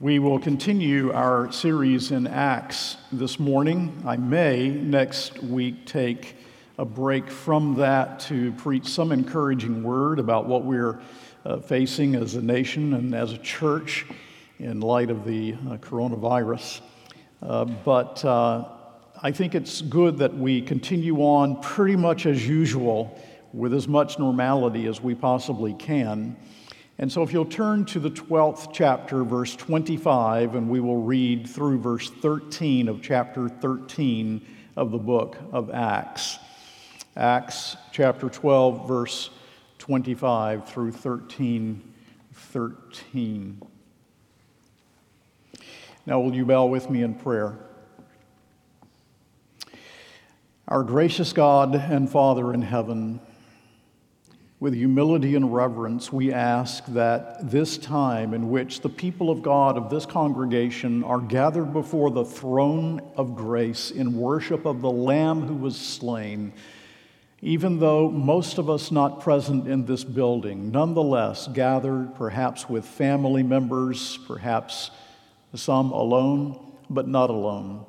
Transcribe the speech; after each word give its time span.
We 0.00 0.18
will 0.18 0.38
continue 0.38 1.12
our 1.12 1.52
series 1.52 2.10
in 2.10 2.26
Acts 2.26 2.96
this 3.12 3.38
morning. 3.38 4.02
I 4.06 4.16
may 4.16 4.70
next 4.70 5.42
week 5.42 5.84
take 5.84 6.36
a 6.78 6.86
break 6.86 7.28
from 7.30 7.74
that 7.74 8.18
to 8.20 8.52
preach 8.52 8.88
some 8.88 9.12
encouraging 9.12 9.82
word 9.82 10.18
about 10.18 10.46
what 10.46 10.64
we're 10.64 11.02
uh, 11.44 11.58
facing 11.58 12.14
as 12.14 12.34
a 12.34 12.40
nation 12.40 12.94
and 12.94 13.14
as 13.14 13.34
a 13.34 13.38
church 13.40 14.06
in 14.58 14.80
light 14.80 15.10
of 15.10 15.26
the 15.26 15.52
uh, 15.52 15.76
coronavirus. 15.76 16.80
Uh, 17.42 17.66
but 17.66 18.24
uh, 18.24 18.68
I 19.22 19.30
think 19.32 19.54
it's 19.54 19.82
good 19.82 20.16
that 20.16 20.34
we 20.34 20.62
continue 20.62 21.18
on 21.18 21.60
pretty 21.60 21.96
much 21.96 22.24
as 22.24 22.48
usual 22.48 23.20
with 23.52 23.74
as 23.74 23.86
much 23.86 24.18
normality 24.18 24.86
as 24.86 25.02
we 25.02 25.14
possibly 25.14 25.74
can. 25.74 26.38
And 27.00 27.10
so, 27.10 27.22
if 27.22 27.32
you'll 27.32 27.46
turn 27.46 27.86
to 27.86 27.98
the 27.98 28.10
12th 28.10 28.74
chapter, 28.74 29.24
verse 29.24 29.56
25, 29.56 30.54
and 30.54 30.68
we 30.68 30.80
will 30.80 31.00
read 31.00 31.48
through 31.48 31.78
verse 31.78 32.10
13 32.10 32.88
of 32.88 33.00
chapter 33.00 33.48
13 33.48 34.46
of 34.76 34.90
the 34.90 34.98
book 34.98 35.38
of 35.50 35.70
Acts. 35.70 36.38
Acts 37.16 37.78
chapter 37.90 38.28
12, 38.28 38.86
verse 38.86 39.30
25 39.78 40.68
through 40.68 40.92
13 40.92 41.82
13. 42.34 43.62
Now, 46.04 46.20
will 46.20 46.34
you 46.34 46.44
bow 46.44 46.66
with 46.66 46.90
me 46.90 47.02
in 47.02 47.14
prayer? 47.14 47.56
Our 50.68 50.82
gracious 50.82 51.32
God 51.32 51.74
and 51.74 52.10
Father 52.10 52.52
in 52.52 52.60
heaven, 52.60 53.20
with 54.60 54.74
humility 54.74 55.34
and 55.36 55.54
reverence, 55.54 56.12
we 56.12 56.30
ask 56.30 56.84
that 56.88 57.50
this 57.50 57.78
time 57.78 58.34
in 58.34 58.50
which 58.50 58.82
the 58.82 58.90
people 58.90 59.30
of 59.30 59.40
God 59.40 59.78
of 59.78 59.88
this 59.88 60.04
congregation 60.04 61.02
are 61.02 61.18
gathered 61.18 61.72
before 61.72 62.10
the 62.10 62.26
throne 62.26 63.00
of 63.16 63.34
grace 63.34 63.90
in 63.90 64.14
worship 64.14 64.66
of 64.66 64.82
the 64.82 64.90
Lamb 64.90 65.40
who 65.40 65.54
was 65.54 65.80
slain, 65.80 66.52
even 67.40 67.80
though 67.80 68.10
most 68.10 68.58
of 68.58 68.68
us 68.68 68.90
not 68.90 69.22
present 69.22 69.66
in 69.66 69.86
this 69.86 70.04
building, 70.04 70.70
nonetheless 70.70 71.48
gathered 71.48 72.14
perhaps 72.16 72.68
with 72.68 72.84
family 72.84 73.42
members, 73.42 74.18
perhaps 74.26 74.90
some 75.54 75.90
alone, 75.90 76.74
but 76.90 77.08
not 77.08 77.30
alone. 77.30 77.86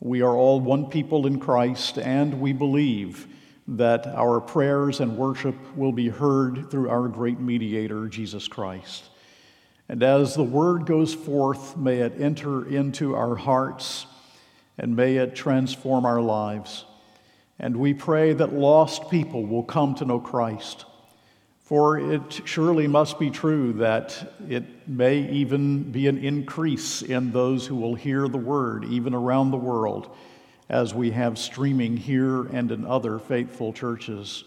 We 0.00 0.22
are 0.22 0.34
all 0.34 0.58
one 0.58 0.86
people 0.86 1.28
in 1.28 1.38
Christ, 1.38 1.96
and 1.96 2.40
we 2.40 2.52
believe 2.52 3.28
that 3.68 4.06
our 4.06 4.40
prayers 4.40 5.00
and 5.00 5.18
worship 5.18 5.54
will 5.76 5.92
be 5.92 6.08
heard 6.08 6.70
through 6.70 6.88
our 6.88 7.06
great 7.06 7.38
mediator, 7.38 8.08
Jesus 8.08 8.48
Christ. 8.48 9.04
And 9.90 10.02
as 10.02 10.34
the 10.34 10.42
word 10.42 10.86
goes 10.86 11.12
forth, 11.12 11.76
may 11.76 11.98
it 11.98 12.14
enter 12.18 12.66
into 12.66 13.14
our 13.14 13.36
hearts 13.36 14.06
and 14.78 14.96
may 14.96 15.16
it 15.16 15.34
transform 15.34 16.06
our 16.06 16.20
lives. 16.20 16.86
And 17.58 17.76
we 17.76 17.92
pray 17.92 18.32
that 18.32 18.54
lost 18.54 19.10
people 19.10 19.44
will 19.44 19.64
come 19.64 19.94
to 19.96 20.04
know 20.06 20.20
Christ. 20.20 20.86
For 21.58 21.98
it 21.98 22.40
surely 22.46 22.86
must 22.86 23.18
be 23.18 23.30
true 23.30 23.74
that 23.74 24.32
it 24.48 24.88
may 24.88 25.30
even 25.30 25.90
be 25.92 26.06
an 26.06 26.16
increase 26.16 27.02
in 27.02 27.32
those 27.32 27.66
who 27.66 27.76
will 27.76 27.94
hear 27.94 28.28
the 28.28 28.38
word, 28.38 28.86
even 28.86 29.12
around 29.12 29.50
the 29.50 29.58
world 29.58 30.16
as 30.68 30.94
we 30.94 31.10
have 31.12 31.38
streaming 31.38 31.96
here 31.96 32.44
and 32.44 32.70
in 32.70 32.84
other 32.84 33.18
faithful 33.18 33.72
churches. 33.72 34.44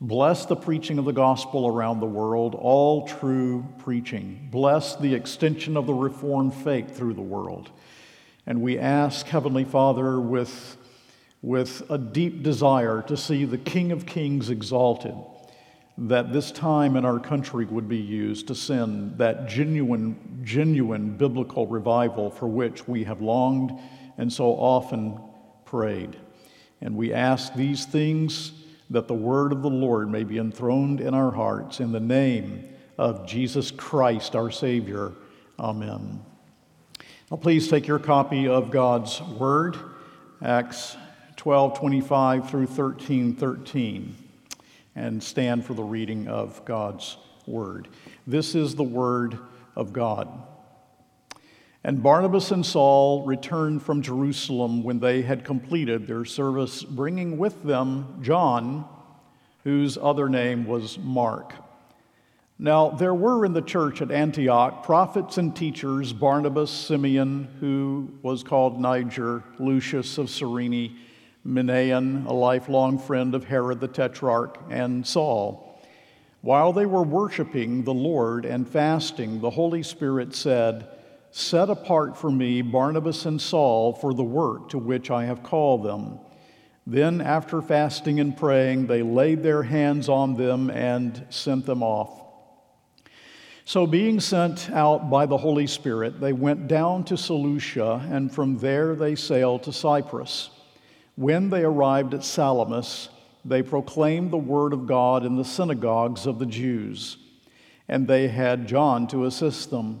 Bless 0.00 0.44
the 0.44 0.56
preaching 0.56 0.98
of 0.98 1.06
the 1.06 1.12
gospel 1.12 1.66
around 1.66 2.00
the 2.00 2.06
world, 2.06 2.54
all 2.54 3.06
true 3.06 3.66
preaching. 3.78 4.48
Bless 4.52 4.96
the 4.96 5.14
extension 5.14 5.76
of 5.76 5.86
the 5.86 5.94
Reformed 5.94 6.52
faith 6.52 6.94
through 6.94 7.14
the 7.14 7.22
world. 7.22 7.70
And 8.46 8.60
we 8.60 8.78
ask, 8.78 9.26
Heavenly 9.26 9.64
Father, 9.64 10.20
with, 10.20 10.76
with 11.40 11.82
a 11.90 11.96
deep 11.96 12.42
desire 12.42 13.02
to 13.02 13.16
see 13.16 13.46
the 13.46 13.56
King 13.56 13.90
of 13.90 14.04
Kings 14.04 14.50
exalted, 14.50 15.14
that 15.96 16.30
this 16.30 16.52
time 16.52 16.94
in 16.96 17.06
our 17.06 17.18
country 17.18 17.64
would 17.64 17.88
be 17.88 17.96
used 17.96 18.48
to 18.48 18.54
send 18.54 19.16
that 19.16 19.48
genuine, 19.48 20.42
genuine 20.44 21.16
biblical 21.16 21.66
revival 21.66 22.30
for 22.30 22.46
which 22.46 22.86
we 22.86 23.04
have 23.04 23.22
longed 23.22 23.72
and 24.18 24.30
so 24.30 24.52
often 24.52 25.18
prayed. 25.66 26.16
And 26.80 26.96
we 26.96 27.12
ask 27.12 27.54
these 27.54 27.84
things 27.84 28.52
that 28.90 29.08
the 29.08 29.14
word 29.14 29.52
of 29.52 29.62
the 29.62 29.70
Lord 29.70 30.10
may 30.10 30.24
be 30.24 30.38
enthroned 30.38 31.00
in 31.00 31.12
our 31.12 31.30
hearts 31.30 31.80
in 31.80 31.92
the 31.92 32.00
name 32.00 32.68
of 32.96 33.26
Jesus 33.26 33.70
Christ, 33.70 34.34
our 34.36 34.50
Savior. 34.50 35.12
Amen. 35.58 36.20
Now, 37.30 37.36
please 37.36 37.68
take 37.68 37.86
your 37.86 37.98
copy 37.98 38.46
of 38.46 38.70
God's 38.70 39.20
Word, 39.20 39.76
Acts 40.42 40.96
12 41.36 41.78
25 41.78 42.48
through 42.48 42.66
13 42.66 43.34
13, 43.34 44.16
and 44.94 45.22
stand 45.22 45.64
for 45.64 45.74
the 45.74 45.82
reading 45.82 46.28
of 46.28 46.64
God's 46.64 47.16
Word. 47.46 47.88
This 48.26 48.54
is 48.54 48.74
the 48.74 48.84
Word 48.84 49.38
of 49.74 49.92
God. 49.92 50.28
And 51.86 52.02
Barnabas 52.02 52.50
and 52.50 52.66
Saul 52.66 53.24
returned 53.24 53.80
from 53.80 54.02
Jerusalem 54.02 54.82
when 54.82 54.98
they 54.98 55.22
had 55.22 55.44
completed 55.44 56.08
their 56.08 56.24
service, 56.24 56.82
bringing 56.82 57.38
with 57.38 57.62
them 57.62 58.18
John, 58.22 58.84
whose 59.62 59.96
other 59.96 60.28
name 60.28 60.66
was 60.66 60.98
Mark. 60.98 61.54
Now, 62.58 62.90
there 62.90 63.14
were 63.14 63.46
in 63.46 63.52
the 63.52 63.62
church 63.62 64.02
at 64.02 64.10
Antioch 64.10 64.82
prophets 64.82 65.38
and 65.38 65.54
teachers 65.54 66.12
Barnabas, 66.12 66.72
Simeon, 66.72 67.46
who 67.60 68.10
was 68.20 68.42
called 68.42 68.80
Niger, 68.80 69.44
Lucius 69.60 70.18
of 70.18 70.28
Cyrene, 70.28 70.96
Manaen, 71.46 72.26
a 72.26 72.32
lifelong 72.32 72.98
friend 72.98 73.32
of 73.32 73.44
Herod 73.44 73.78
the 73.78 73.86
Tetrarch, 73.86 74.58
and 74.70 75.06
Saul. 75.06 75.80
While 76.40 76.72
they 76.72 76.86
were 76.86 77.04
worshiping 77.04 77.84
the 77.84 77.94
Lord 77.94 78.44
and 78.44 78.68
fasting, 78.68 79.40
the 79.40 79.50
Holy 79.50 79.84
Spirit 79.84 80.34
said, 80.34 80.88
Set 81.38 81.68
apart 81.68 82.16
for 82.16 82.30
me 82.30 82.62
Barnabas 82.62 83.26
and 83.26 83.38
Saul 83.38 83.92
for 83.92 84.14
the 84.14 84.24
work 84.24 84.70
to 84.70 84.78
which 84.78 85.10
I 85.10 85.26
have 85.26 85.42
called 85.42 85.82
them. 85.82 86.18
Then, 86.86 87.20
after 87.20 87.60
fasting 87.60 88.20
and 88.20 88.34
praying, 88.34 88.86
they 88.86 89.02
laid 89.02 89.42
their 89.42 89.62
hands 89.62 90.08
on 90.08 90.36
them 90.36 90.70
and 90.70 91.26
sent 91.28 91.66
them 91.66 91.82
off. 91.82 92.22
So, 93.66 93.86
being 93.86 94.18
sent 94.18 94.70
out 94.70 95.10
by 95.10 95.26
the 95.26 95.36
Holy 95.36 95.66
Spirit, 95.66 96.22
they 96.22 96.32
went 96.32 96.68
down 96.68 97.04
to 97.04 97.18
Seleucia, 97.18 98.08
and 98.10 98.32
from 98.32 98.56
there 98.56 98.94
they 98.94 99.14
sailed 99.14 99.62
to 99.64 99.74
Cyprus. 99.74 100.48
When 101.16 101.50
they 101.50 101.64
arrived 101.64 102.14
at 102.14 102.24
Salamis, 102.24 103.10
they 103.44 103.62
proclaimed 103.62 104.30
the 104.30 104.38
word 104.38 104.72
of 104.72 104.86
God 104.86 105.22
in 105.22 105.36
the 105.36 105.44
synagogues 105.44 106.24
of 106.24 106.38
the 106.38 106.46
Jews, 106.46 107.18
and 107.88 108.08
they 108.08 108.28
had 108.28 108.66
John 108.66 109.06
to 109.08 109.26
assist 109.26 109.68
them. 109.68 110.00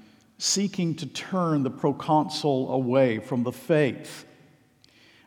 seeking 0.41 0.95
to 0.95 1.05
turn 1.05 1.61
the 1.61 1.69
proconsul 1.69 2.73
away 2.73 3.19
from 3.19 3.43
the 3.43 3.51
faith. 3.51 4.25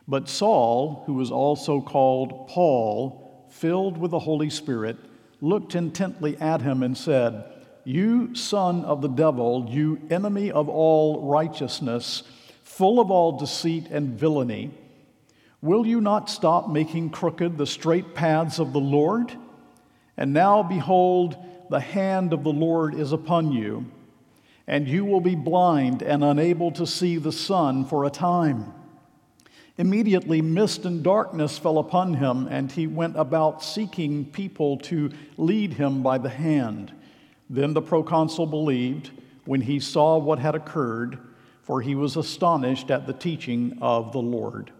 But 0.09 0.27
Saul, 0.27 1.03
who 1.05 1.13
was 1.13 1.31
also 1.31 1.79
called 1.79 2.49
Paul, 2.49 3.47
filled 3.49 3.97
with 3.97 4.11
the 4.11 4.19
Holy 4.19 4.49
Spirit, 4.49 4.97
looked 5.39 5.73
intently 5.73 6.35
at 6.41 6.61
him 6.61 6.83
and 6.83 6.97
said, 6.97 7.45
You 7.85 8.35
son 8.35 8.83
of 8.83 9.01
the 9.01 9.07
devil, 9.07 9.65
you 9.69 10.01
enemy 10.09 10.51
of 10.51 10.67
all 10.67 11.25
righteousness, 11.29 12.23
full 12.63 12.99
of 12.99 13.09
all 13.09 13.39
deceit 13.39 13.87
and 13.91 14.19
villainy, 14.19 14.71
will 15.61 15.87
you 15.87 16.01
not 16.01 16.29
stop 16.29 16.69
making 16.69 17.11
crooked 17.11 17.57
the 17.57 17.65
straight 17.65 18.15
paths 18.15 18.59
of 18.59 18.73
the 18.73 18.81
Lord? 18.81 19.31
And 20.17 20.33
now, 20.33 20.61
behold, 20.61 21.37
the 21.69 21.79
hand 21.79 22.33
of 22.33 22.43
the 22.43 22.51
Lord 22.51 22.95
is 22.95 23.13
upon 23.13 23.53
you 23.53 23.89
and 24.67 24.87
you 24.87 25.05
will 25.05 25.21
be 25.21 25.35
blind 25.35 26.01
and 26.01 26.23
unable 26.23 26.71
to 26.71 26.87
see 26.87 27.17
the 27.17 27.31
sun 27.31 27.85
for 27.85 28.05
a 28.05 28.09
time. 28.09 28.73
Immediately, 29.77 30.41
mist 30.41 30.85
and 30.85 31.03
darkness 31.03 31.57
fell 31.57 31.77
upon 31.77 32.13
him, 32.13 32.47
and 32.47 32.71
he 32.71 32.87
went 32.87 33.17
about 33.17 33.61
seeking 33.61 34.25
people 34.25 34.77
to 34.79 35.11
lead 35.37 35.73
him 35.73 36.01
by 36.01 36.17
the 36.17 36.29
hand. 36.29 36.93
Then 37.49 37.73
the 37.73 37.81
proconsul 37.81 38.47
believed 38.47 39.11
when 39.43 39.61
he 39.61 39.79
saw 39.79 40.17
what 40.17 40.39
had 40.39 40.55
occurred, 40.55 41.19
for 41.61 41.81
he 41.81 41.93
was 41.93 42.15
astonished 42.15 42.89
at 42.89 43.05
the 43.05 43.13
teaching 43.13 43.77
of 43.81 44.13
the 44.13 44.21
Lord. 44.21 44.71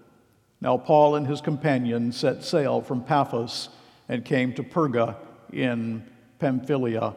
Now, 0.61 0.77
Paul 0.77 1.15
and 1.15 1.27
his 1.27 1.41
companions 1.41 2.17
set 2.17 2.43
sail 2.43 2.81
from 2.81 3.03
Paphos 3.03 3.69
and 4.07 4.23
came 4.23 4.53
to 4.53 4.63
Perga 4.63 5.17
in 5.51 6.09
Pamphylia, 6.39 7.15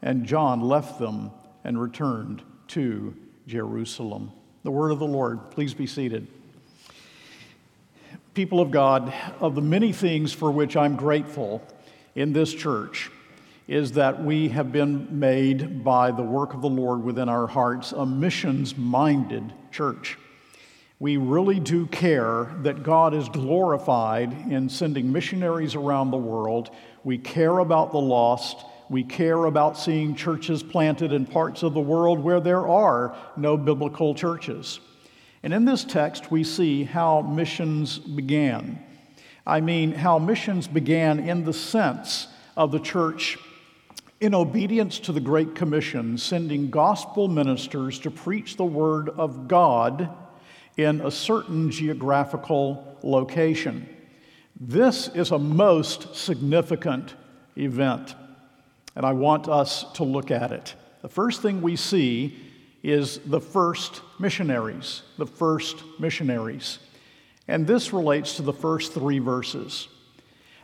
and 0.00 0.24
John 0.24 0.62
left 0.62 0.98
them 0.98 1.30
and 1.68 1.78
returned 1.78 2.40
to 2.66 3.14
Jerusalem. 3.46 4.32
The 4.62 4.70
word 4.70 4.90
of 4.90 4.98
the 4.98 5.06
Lord. 5.06 5.50
Please 5.50 5.74
be 5.74 5.86
seated. 5.86 6.26
People 8.32 8.60
of 8.60 8.70
God, 8.70 9.12
of 9.38 9.54
the 9.54 9.60
many 9.60 9.92
things 9.92 10.32
for 10.32 10.50
which 10.50 10.78
I'm 10.78 10.96
grateful 10.96 11.62
in 12.14 12.32
this 12.32 12.54
church, 12.54 13.10
is 13.66 13.92
that 13.92 14.24
we 14.24 14.48
have 14.48 14.72
been 14.72 15.20
made 15.20 15.84
by 15.84 16.10
the 16.10 16.22
work 16.22 16.54
of 16.54 16.62
the 16.62 16.70
Lord 16.70 17.04
within 17.04 17.28
our 17.28 17.46
hearts 17.46 17.92
a 17.92 18.06
missions 18.06 18.74
minded 18.74 19.52
church. 19.70 20.16
We 20.98 21.18
really 21.18 21.60
do 21.60 21.84
care 21.86 22.50
that 22.62 22.82
God 22.82 23.12
is 23.12 23.28
glorified 23.28 24.32
in 24.50 24.70
sending 24.70 25.12
missionaries 25.12 25.74
around 25.74 26.12
the 26.12 26.16
world. 26.16 26.70
We 27.04 27.18
care 27.18 27.58
about 27.58 27.92
the 27.92 28.00
lost. 28.00 28.64
We 28.90 29.04
care 29.04 29.44
about 29.44 29.78
seeing 29.78 30.14
churches 30.14 30.62
planted 30.62 31.12
in 31.12 31.26
parts 31.26 31.62
of 31.62 31.74
the 31.74 31.80
world 31.80 32.18
where 32.18 32.40
there 32.40 32.66
are 32.66 33.16
no 33.36 33.56
biblical 33.56 34.14
churches. 34.14 34.80
And 35.42 35.52
in 35.52 35.64
this 35.64 35.84
text, 35.84 36.30
we 36.30 36.42
see 36.42 36.84
how 36.84 37.20
missions 37.20 37.98
began. 37.98 38.82
I 39.46 39.60
mean, 39.60 39.92
how 39.92 40.18
missions 40.18 40.66
began 40.66 41.20
in 41.20 41.44
the 41.44 41.52
sense 41.52 42.28
of 42.56 42.72
the 42.72 42.80
church 42.80 43.38
in 44.20 44.34
obedience 44.34 44.98
to 45.00 45.12
the 45.12 45.20
Great 45.20 45.54
Commission, 45.54 46.18
sending 46.18 46.70
gospel 46.70 47.28
ministers 47.28 47.98
to 48.00 48.10
preach 48.10 48.56
the 48.56 48.64
Word 48.64 49.10
of 49.10 49.46
God 49.46 50.08
in 50.76 51.00
a 51.00 51.10
certain 51.10 51.70
geographical 51.70 52.98
location. 53.02 53.88
This 54.60 55.08
is 55.08 55.30
a 55.30 55.38
most 55.38 56.16
significant 56.16 57.14
event, 57.56 58.14
and 58.98 59.06
I 59.06 59.12
want 59.12 59.48
us 59.48 59.84
to 59.92 60.02
look 60.02 60.32
at 60.32 60.50
it. 60.50 60.74
The 61.02 61.08
first 61.08 61.40
thing 61.40 61.62
we 61.62 61.76
see 61.76 62.36
is 62.82 63.18
the 63.18 63.40
first 63.40 64.02
missionaries, 64.18 65.02
the 65.18 65.26
first 65.26 65.84
missionaries. 66.00 66.80
And 67.46 67.64
this 67.64 67.92
relates 67.92 68.34
to 68.36 68.42
the 68.42 68.52
first 68.52 68.92
three 68.92 69.20
verses. 69.20 69.86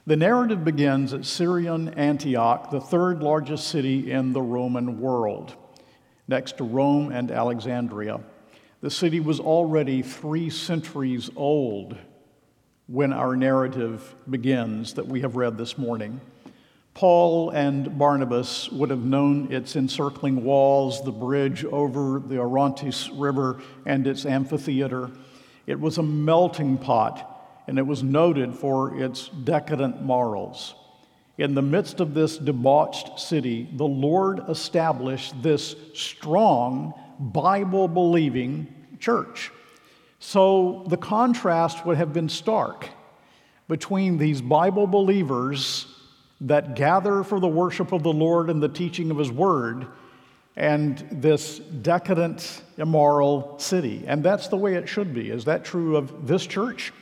The 0.09 0.17
narrative 0.17 0.65
begins 0.65 1.15
at 1.15 1.25
Syrian 1.25 1.91
Antioch, 1.91 2.73
the 2.73 2.81
third 2.81 3.23
largest 3.23 3.69
city 3.69 4.11
in 4.11 4.33
the 4.33 4.43
Roman 4.43 5.01
world, 5.01 5.55
next 6.27 6.57
to 6.57 6.65
Rome 6.65 7.13
and 7.13 7.31
Alexandria. 7.31 8.19
The 8.81 8.91
city 8.91 9.21
was 9.21 9.39
already 9.39 10.03
three 10.03 10.51
centuries 10.51 11.31
old 11.37 11.97
when 12.89 13.13
our 13.13 13.37
narrative 13.37 14.13
begins 14.29 14.95
that 14.95 15.07
we 15.07 15.21
have 15.21 15.37
read 15.37 15.57
this 15.57 15.79
morning. 15.79 16.21
Paul 16.95 17.51
and 17.51 17.99
Barnabas 17.99 18.71
would 18.71 18.91
have 18.91 19.05
known 19.05 19.53
its 19.53 19.75
encircling 19.75 20.45
walls, 20.45 21.03
the 21.03 21.11
bridge 21.11 21.65
over 21.65 22.23
the 22.25 22.39
Orontes 22.39 23.11
River, 23.11 23.61
and 23.85 24.07
its 24.07 24.25
amphitheater. 24.25 25.11
It 25.67 25.81
was 25.81 25.99
a 25.99 26.05
melting 26.05 26.79
pot, 26.79 27.63
and 27.67 27.79
it 27.81 27.87
was 27.87 28.05
noted 28.05 28.55
for 28.55 28.97
its 28.97 29.29
decadent 29.29 30.03
morals. 30.03 30.77
In 31.37 31.57
the 31.57 31.63
midst 31.63 31.99
of 31.99 32.15
this 32.15 32.39
debauched 32.39 33.19
city, 33.19 33.69
the 33.73 33.87
Lord 33.87 34.43
established 34.49 35.43
this 35.43 35.75
strong, 35.95 36.95
Bible 37.19 37.89
believing 37.89 38.73
church. 39.01 39.51
So 40.21 40.85
the 40.87 40.97
contrast 40.97 41.85
would 41.85 41.97
have 41.97 42.13
been 42.13 42.29
stark 42.29 42.89
between 43.67 44.19
these 44.19 44.41
Bible 44.41 44.87
believers 44.87 45.87
that 46.45 46.77
gather 46.77 47.23
for 47.23 47.41
the 47.41 47.49
worship 47.49 47.93
of 47.93 48.03
the 48.03 48.13
Lord 48.13 48.51
and 48.51 48.63
the 48.63 48.69
teaching 48.69 49.11
of 49.11 49.19
His 49.19 49.31
Word 49.31 49.87
and 50.57 51.05
this 51.11 51.59
decadent, 51.59 52.63
immoral 52.77 53.59
city. 53.59 54.05
And 54.07 54.23
that's 54.23 54.49
the 54.49 54.57
way 54.57 54.75
it 54.75 54.89
should 54.89 55.13
be. 55.13 55.31
Is 55.31 55.47
that 55.47 55.65
true 55.65 55.97
of 55.97 56.27
this 56.27 56.47
church? 56.47 56.93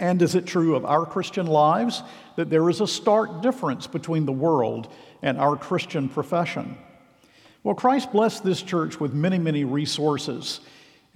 And 0.00 0.20
is 0.20 0.34
it 0.34 0.46
true 0.46 0.74
of 0.74 0.84
our 0.84 1.06
Christian 1.06 1.46
lives 1.46 2.02
that 2.36 2.50
there 2.50 2.68
is 2.68 2.80
a 2.80 2.86
stark 2.86 3.40
difference 3.40 3.86
between 3.86 4.26
the 4.26 4.32
world 4.32 4.92
and 5.22 5.38
our 5.38 5.56
Christian 5.56 6.08
profession? 6.08 6.76
Well, 7.62 7.74
Christ 7.74 8.12
blessed 8.12 8.44
this 8.44 8.62
church 8.62 9.00
with 9.00 9.14
many, 9.14 9.38
many 9.38 9.64
resources. 9.64 10.60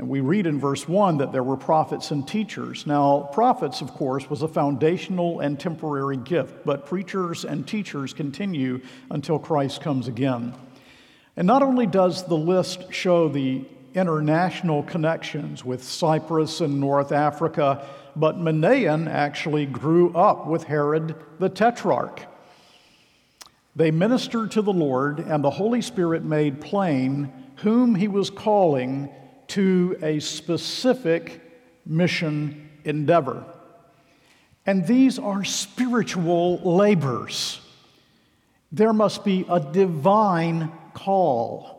And 0.00 0.08
we 0.08 0.20
read 0.22 0.46
in 0.46 0.58
verse 0.58 0.88
1 0.88 1.18
that 1.18 1.30
there 1.30 1.42
were 1.42 1.58
prophets 1.58 2.10
and 2.10 2.26
teachers. 2.26 2.86
Now, 2.86 3.28
prophets, 3.34 3.82
of 3.82 3.92
course, 3.92 4.30
was 4.30 4.40
a 4.40 4.48
foundational 4.48 5.40
and 5.40 5.60
temporary 5.60 6.16
gift, 6.16 6.64
but 6.64 6.86
preachers 6.86 7.44
and 7.44 7.68
teachers 7.68 8.14
continue 8.14 8.80
until 9.10 9.38
Christ 9.38 9.82
comes 9.82 10.08
again. 10.08 10.54
And 11.36 11.46
not 11.46 11.62
only 11.62 11.84
does 11.84 12.24
the 12.24 12.34
list 12.34 12.90
show 12.90 13.28
the 13.28 13.66
international 13.92 14.84
connections 14.84 15.66
with 15.66 15.84
Cyprus 15.84 16.62
and 16.62 16.80
North 16.80 17.12
Africa, 17.12 17.86
but 18.16 18.38
Manaen 18.38 19.06
actually 19.06 19.66
grew 19.66 20.14
up 20.14 20.46
with 20.46 20.64
Herod 20.64 21.14
the 21.38 21.50
Tetrarch. 21.50 22.22
They 23.76 23.90
ministered 23.90 24.52
to 24.52 24.62
the 24.62 24.72
Lord, 24.72 25.18
and 25.18 25.44
the 25.44 25.50
Holy 25.50 25.82
Spirit 25.82 26.24
made 26.24 26.62
plain 26.62 27.30
whom 27.56 27.94
he 27.94 28.08
was 28.08 28.30
calling 28.30 29.10
to 29.50 29.96
a 30.02 30.18
specific 30.20 31.40
mission 31.86 32.70
endeavor. 32.84 33.44
And 34.66 34.86
these 34.86 35.18
are 35.18 35.44
spiritual 35.44 36.58
labors. 36.58 37.60
There 38.72 38.92
must 38.92 39.24
be 39.24 39.44
a 39.48 39.58
divine 39.58 40.70
call. 40.94 41.76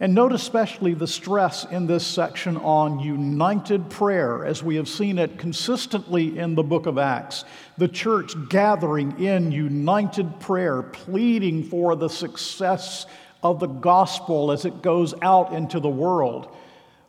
And 0.00 0.14
note 0.14 0.32
especially 0.32 0.94
the 0.94 1.06
stress 1.06 1.64
in 1.64 1.86
this 1.86 2.06
section 2.06 2.56
on 2.56 2.98
united 2.98 3.90
prayer, 3.90 4.44
as 4.44 4.62
we 4.62 4.76
have 4.76 4.88
seen 4.88 5.18
it 5.18 5.38
consistently 5.38 6.38
in 6.38 6.54
the 6.54 6.62
book 6.62 6.86
of 6.86 6.98
Acts. 6.98 7.44
The 7.78 7.88
church 7.88 8.34
gathering 8.48 9.20
in 9.20 9.52
united 9.52 10.40
prayer, 10.40 10.82
pleading 10.82 11.64
for 11.64 11.94
the 11.96 12.08
success 12.08 13.06
of 13.42 13.60
the 13.60 13.66
gospel 13.66 14.50
as 14.50 14.64
it 14.64 14.82
goes 14.82 15.14
out 15.22 15.52
into 15.52 15.78
the 15.78 15.88
world. 15.88 16.56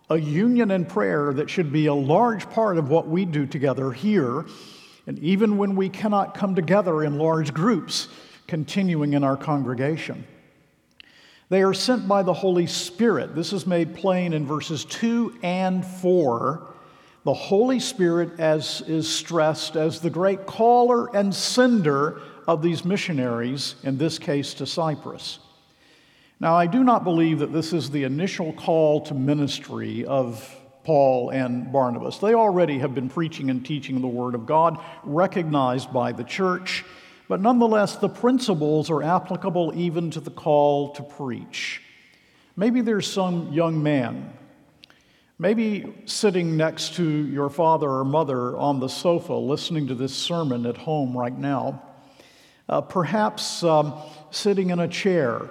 A 0.10 0.18
union 0.18 0.70
in 0.72 0.86
prayer 0.86 1.34
that 1.34 1.50
should 1.50 1.72
be 1.72 1.88
a 1.88 1.94
large 1.94 2.50
part 2.50 2.78
of 2.78 2.90
what 2.90 3.08
we 3.08 3.26
do 3.26 3.48
together 3.48 3.92
here, 3.92 4.46
and 5.08 5.18
even 5.20 5.58
when 5.58 5.76
we 5.76 5.90
cannot 5.90 6.36
come 6.36 6.54
together 6.54 7.04
in 7.04 7.18
large 7.18 7.54
groups, 7.54 8.08
continuing 8.48 9.14
in 9.14 9.24
our 9.24 9.36
congregation. 9.36 10.26
They 11.50 11.64
are 11.64 11.74
sent 11.74 12.08
by 12.08 12.24
the 12.24 12.34
Holy 12.34 12.68
Spirit. 12.68 13.36
This 13.36 13.54
is 13.54 13.68
made 13.68 13.96
plain 13.96 14.34
in 14.34 14.46
verses 14.46 14.86
2 14.86 15.40
and 15.44 15.86
4. 15.86 16.74
The 17.24 17.34
Holy 17.34 17.80
Spirit, 17.80 18.40
as 18.40 18.82
is 18.88 19.10
stressed, 19.10 19.76
as 19.76 20.00
the 20.00 20.10
great 20.12 20.46
caller 20.46 21.16
and 21.16 21.34
sender 21.34 22.22
of 22.48 22.62
these 22.62 22.86
missionaries, 22.86 23.76
in 23.84 23.98
this 23.98 24.20
case 24.20 24.54
to 24.56 24.68
Cyprus. 24.68 25.40
Now, 26.40 26.56
I 26.56 26.68
do 26.68 26.84
not 26.84 27.04
believe 27.04 27.40
that 27.40 27.54
this 27.54 27.72
is 27.72 27.90
the 27.90 28.04
initial 28.04 28.52
call 28.54 29.02
to 29.02 29.14
ministry 29.14 30.06
of 30.06 30.54
Paul 30.84 31.30
and 31.30 31.72
Barnabas. 31.72 32.18
They 32.18 32.34
already 32.34 32.78
have 32.80 32.94
been 32.94 33.10
preaching 33.10 33.50
and 33.50 33.66
teaching 33.66 34.02
the 34.02 34.08
Word 34.08 34.36
of 34.36 34.46
God, 34.46 34.84
recognized 35.04 35.94
by 35.94 36.12
the 36.12 36.24
church. 36.24 36.84
But 37.28 37.42
nonetheless, 37.42 37.96
the 37.96 38.10
principles 38.10 38.90
are 38.90 39.02
applicable 39.02 39.74
even 39.76 40.12
to 40.12 40.20
the 40.20 40.30
call 40.30 40.94
to 40.94 41.04
preach. 41.04 41.82
Maybe 42.56 42.82
there's 42.82 43.12
some 43.12 43.52
young 43.52 43.82
man, 43.82 44.32
maybe 45.40 45.94
sitting 46.06 46.56
next 46.56 46.96
to 46.96 47.04
your 47.04 47.50
father 47.50 47.90
or 47.90 48.06
mother 48.06 48.56
on 48.58 48.80
the 48.80 48.88
sofa 48.88 49.34
listening 49.34 49.88
to 49.88 49.96
this 49.96 50.14
sermon 50.14 50.66
at 50.66 50.78
home 50.78 51.18
right 51.18 51.38
now. 51.38 51.82
Uh, 52.70 52.82
perhaps 52.82 53.64
um, 53.64 53.94
sitting 54.32 54.70
in 54.70 54.80
a 54.80 54.88
chair. 54.88 55.50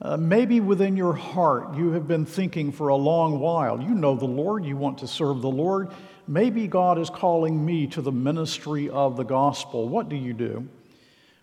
Uh, 0.00 0.16
maybe 0.16 0.60
within 0.60 0.96
your 0.96 1.12
heart 1.12 1.74
you 1.74 1.90
have 1.90 2.06
been 2.06 2.24
thinking 2.24 2.70
for 2.70 2.88
a 2.88 2.96
long 2.96 3.40
while. 3.40 3.80
You 3.80 3.94
know 3.94 4.14
the 4.14 4.26
Lord, 4.26 4.64
you 4.64 4.76
want 4.76 4.98
to 4.98 5.08
serve 5.08 5.42
the 5.42 5.50
Lord. 5.50 5.90
Maybe 6.28 6.68
God 6.68 6.98
is 6.98 7.10
calling 7.10 7.64
me 7.64 7.88
to 7.88 8.02
the 8.02 8.12
ministry 8.12 8.88
of 8.88 9.16
the 9.16 9.24
gospel. 9.24 9.88
What 9.88 10.08
do 10.08 10.14
you 10.14 10.34
do? 10.34 10.68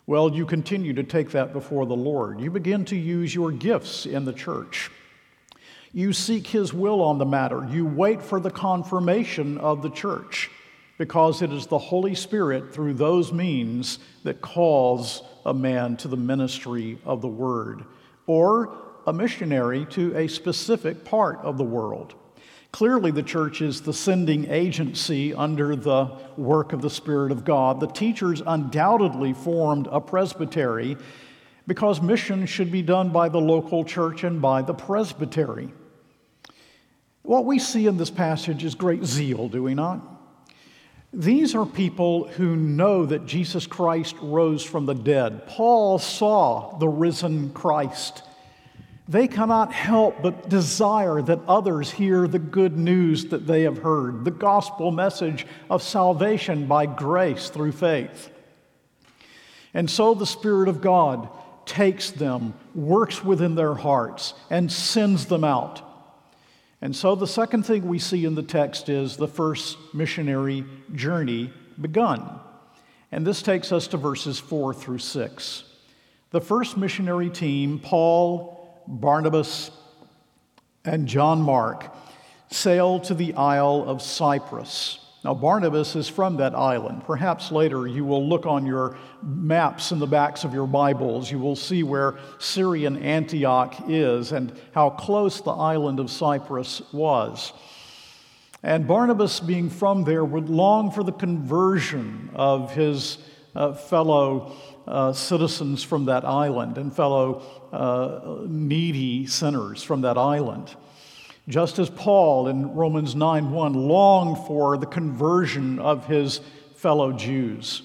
Well, 0.07 0.33
you 0.33 0.45
continue 0.45 0.93
to 0.93 1.03
take 1.03 1.31
that 1.31 1.51
before 1.51 1.85
the 1.85 1.95
Lord. 1.95 2.39
You 2.39 2.49
begin 2.49 2.85
to 2.85 2.95
use 2.95 3.33
your 3.35 3.51
gifts 3.51 4.05
in 4.05 4.23
the 4.23 4.33
church. 4.33 4.89
You 5.91 6.13
seek 6.13 6.47
His 6.47 6.73
will 6.73 7.01
on 7.01 7.17
the 7.17 7.25
matter. 7.25 7.67
You 7.69 7.85
wait 7.85 8.21
for 8.21 8.39
the 8.39 8.51
confirmation 8.51 9.57
of 9.57 9.81
the 9.81 9.89
church 9.89 10.49
because 10.97 11.41
it 11.41 11.51
is 11.51 11.67
the 11.67 11.79
Holy 11.79 12.15
Spirit 12.15 12.73
through 12.73 12.93
those 12.93 13.33
means 13.33 13.99
that 14.23 14.41
calls 14.41 15.23
a 15.45 15.53
man 15.53 15.97
to 15.97 16.07
the 16.07 16.15
ministry 16.15 16.99
of 17.03 17.21
the 17.21 17.27
Word 17.27 17.83
or 18.27 18.77
a 19.07 19.13
missionary 19.13 19.85
to 19.91 20.15
a 20.15 20.27
specific 20.27 21.05
part 21.05 21.39
of 21.39 21.57
the 21.57 21.63
world. 21.63 22.15
Clearly, 22.71 23.11
the 23.11 23.23
church 23.23 23.61
is 23.61 23.81
the 23.81 23.93
sending 23.93 24.49
agency 24.49 25.33
under 25.33 25.75
the 25.75 26.11
work 26.35 26.73
of 26.73 26.81
the 26.81 26.89
Spirit 26.89 27.31
of 27.31 27.45
God. 27.45 27.79
The 27.79 27.87
teachers 27.87 28.41
undoubtedly 28.45 29.33
formed 29.33 29.87
a 29.89 30.01
presbytery 30.01 30.97
because 31.67 32.01
mission 32.01 32.45
should 32.45 32.71
be 32.71 32.81
done 32.81 33.11
by 33.11 33.29
the 33.29 33.39
local 33.39 33.85
church 33.85 34.23
and 34.23 34.41
by 34.41 34.61
the 34.61 34.73
presbytery. 34.73 35.71
What 37.21 37.45
we 37.45 37.59
see 37.59 37.87
in 37.87 37.97
this 37.97 38.11
passage 38.11 38.63
is 38.63 38.75
great 38.75 39.05
zeal, 39.05 39.47
do 39.47 39.63
we 39.63 39.73
not? 39.73 40.14
These 41.17 41.55
are 41.55 41.65
people 41.65 42.27
who 42.27 42.57
know 42.57 43.05
that 43.05 43.25
Jesus 43.25 43.65
Christ 43.67 44.17
rose 44.21 44.65
from 44.65 44.85
the 44.85 44.93
dead. 44.93 45.47
Paul 45.47 45.97
saw 45.97 46.77
the 46.77 46.89
risen 46.89 47.51
Christ. 47.51 48.21
They 49.07 49.29
cannot 49.29 49.71
help 49.71 50.21
but 50.21 50.49
desire 50.49 51.21
that 51.21 51.39
others 51.47 51.89
hear 51.89 52.27
the 52.27 52.39
good 52.39 52.77
news 52.77 53.27
that 53.27 53.47
they 53.47 53.61
have 53.61 53.77
heard, 53.77 54.25
the 54.25 54.31
gospel 54.31 54.91
message 54.91 55.47
of 55.69 55.81
salvation 55.81 56.67
by 56.67 56.85
grace 56.85 57.47
through 57.47 57.71
faith. 57.71 58.29
And 59.73 59.89
so 59.89 60.15
the 60.15 60.25
Spirit 60.25 60.67
of 60.67 60.81
God 60.81 61.29
takes 61.65 62.11
them, 62.11 62.55
works 62.73 63.23
within 63.23 63.55
their 63.55 63.75
hearts, 63.75 64.33
and 64.49 64.69
sends 64.69 65.27
them 65.27 65.45
out. 65.45 65.81
And 66.85 66.95
so 66.95 67.15
the 67.15 67.25
second 67.25 67.63
thing 67.63 67.87
we 67.87 67.97
see 67.97 68.25
in 68.25 68.35
the 68.35 68.43
text 68.43 68.89
is 68.89 69.17
the 69.17 69.27
first 69.27 69.75
missionary 69.95 70.63
journey 70.93 71.51
begun. 71.81 72.39
And 73.11 73.25
this 73.25 73.41
takes 73.41 73.71
us 73.71 73.87
to 73.87 73.97
verses 73.97 74.37
4 74.37 74.71
through 74.71 74.99
6. 74.99 75.63
The 76.29 76.41
first 76.41 76.77
missionary 76.77 77.31
team, 77.31 77.79
Paul, 77.79 78.83
Barnabas, 78.85 79.71
and 80.85 81.07
John 81.07 81.41
Mark 81.41 81.91
sailed 82.51 83.05
to 83.05 83.15
the 83.15 83.33
Isle 83.33 83.83
of 83.87 84.03
Cyprus. 84.03 84.99
Now, 85.25 85.33
Barnabas 85.33 85.95
is 85.95 86.07
from 86.07 86.37
that 86.37 86.53
island. 86.53 87.03
Perhaps 87.03 87.51
later 87.51 87.87
you 87.87 88.05
will 88.05 88.29
look 88.29 88.45
on 88.45 88.63
your 88.63 88.95
maps 89.23 89.91
in 89.91 89.97
the 89.97 90.05
backs 90.05 90.43
of 90.43 90.53
your 90.53 90.67
Bibles. 90.67 91.31
You 91.31 91.39
will 91.39 91.55
see 91.55 91.81
where 91.81 92.19
Syrian 92.37 93.01
Antioch 93.01 93.75
is 93.87 94.31
and 94.33 94.53
how 94.75 94.91
close 94.91 95.41
the 95.41 95.49
island 95.49 95.99
of 95.99 96.11
Cyprus 96.11 96.83
was. 96.93 97.53
And 98.61 98.87
Barnabas, 98.87 99.39
being 99.39 99.71
from 99.71 100.03
there, 100.03 100.23
would 100.23 100.47
long 100.47 100.91
for 100.91 101.03
the 101.03 101.11
conversion 101.11 102.29
of 102.35 102.75
his 102.75 103.17
uh, 103.55 103.73
fellow 103.73 104.55
uh, 104.85 105.11
citizens 105.11 105.81
from 105.81 106.05
that 106.05 106.23
island 106.23 106.77
and 106.77 106.95
fellow 106.95 107.41
uh, 107.73 108.45
needy 108.47 109.25
sinners 109.25 109.81
from 109.81 110.01
that 110.01 110.19
island. 110.19 110.75
Just 111.47 111.77
as 111.77 111.91
Paul 111.91 112.47
in 112.47 112.73
Romans 112.73 113.15
9 113.15 113.51
1 113.51 113.73
longed 113.73 114.47
for 114.47 114.77
the 114.77 114.87
conversion 114.87 115.77
of 115.77 116.07
his 116.07 116.41
fellow 116.75 117.11
Jews. 117.11 117.83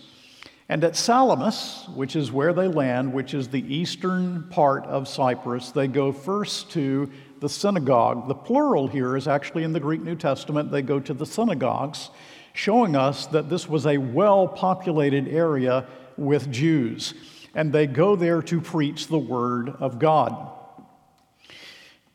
And 0.71 0.83
at 0.85 0.97
Salamis, 0.97 1.87
which 1.95 2.17
is 2.17 2.31
where 2.31 2.53
they 2.53 2.69
land, 2.69 3.13
which 3.13 3.35
is 3.35 3.49
the 3.49 3.75
eastern 3.75 4.45
part 4.51 4.87
of 4.87 5.09
Cyprus, 5.09 5.73
they 5.73 5.89
go 5.89 6.13
first 6.13 6.71
to 6.71 7.11
the 7.41 7.49
synagogue. 7.49 8.29
The 8.29 8.35
plural 8.35 8.87
here 8.87 9.17
is 9.17 9.27
actually 9.27 9.65
in 9.65 9.73
the 9.73 9.81
Greek 9.81 10.01
New 10.01 10.15
Testament. 10.15 10.71
They 10.71 10.83
go 10.83 11.01
to 11.01 11.13
the 11.13 11.27
synagogues, 11.27 12.11
showing 12.55 12.97
us 12.97 13.27
that 13.27 13.51
this 13.51 13.69
was 13.69 13.85
a 13.85 13.99
well 13.99 14.49
populated 14.49 15.29
area 15.29 15.87
with 16.17 16.51
Jews, 16.51 17.15
and 17.55 17.73
they 17.73 17.87
go 17.87 18.17
there 18.17 18.41
to 18.43 18.61
preach 18.61 19.09
the 19.09 19.19
Word 19.19 19.71
of 19.81 19.99
God. 19.99 20.60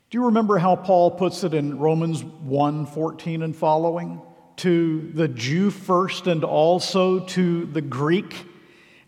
Do 0.08 0.18
you 0.18 0.26
remember 0.26 0.56
how 0.58 0.76
Paul 0.76 1.10
puts 1.10 1.42
it 1.42 1.52
in 1.52 1.80
Romans 1.80 2.22
1 2.22 2.86
14 2.86 3.42
and 3.42 3.56
following? 3.56 4.22
To 4.58 5.10
the 5.12 5.26
Jew 5.26 5.70
first 5.70 6.28
and 6.28 6.44
also 6.44 7.26
to 7.26 7.66
the 7.66 7.80
Greek. 7.80 8.46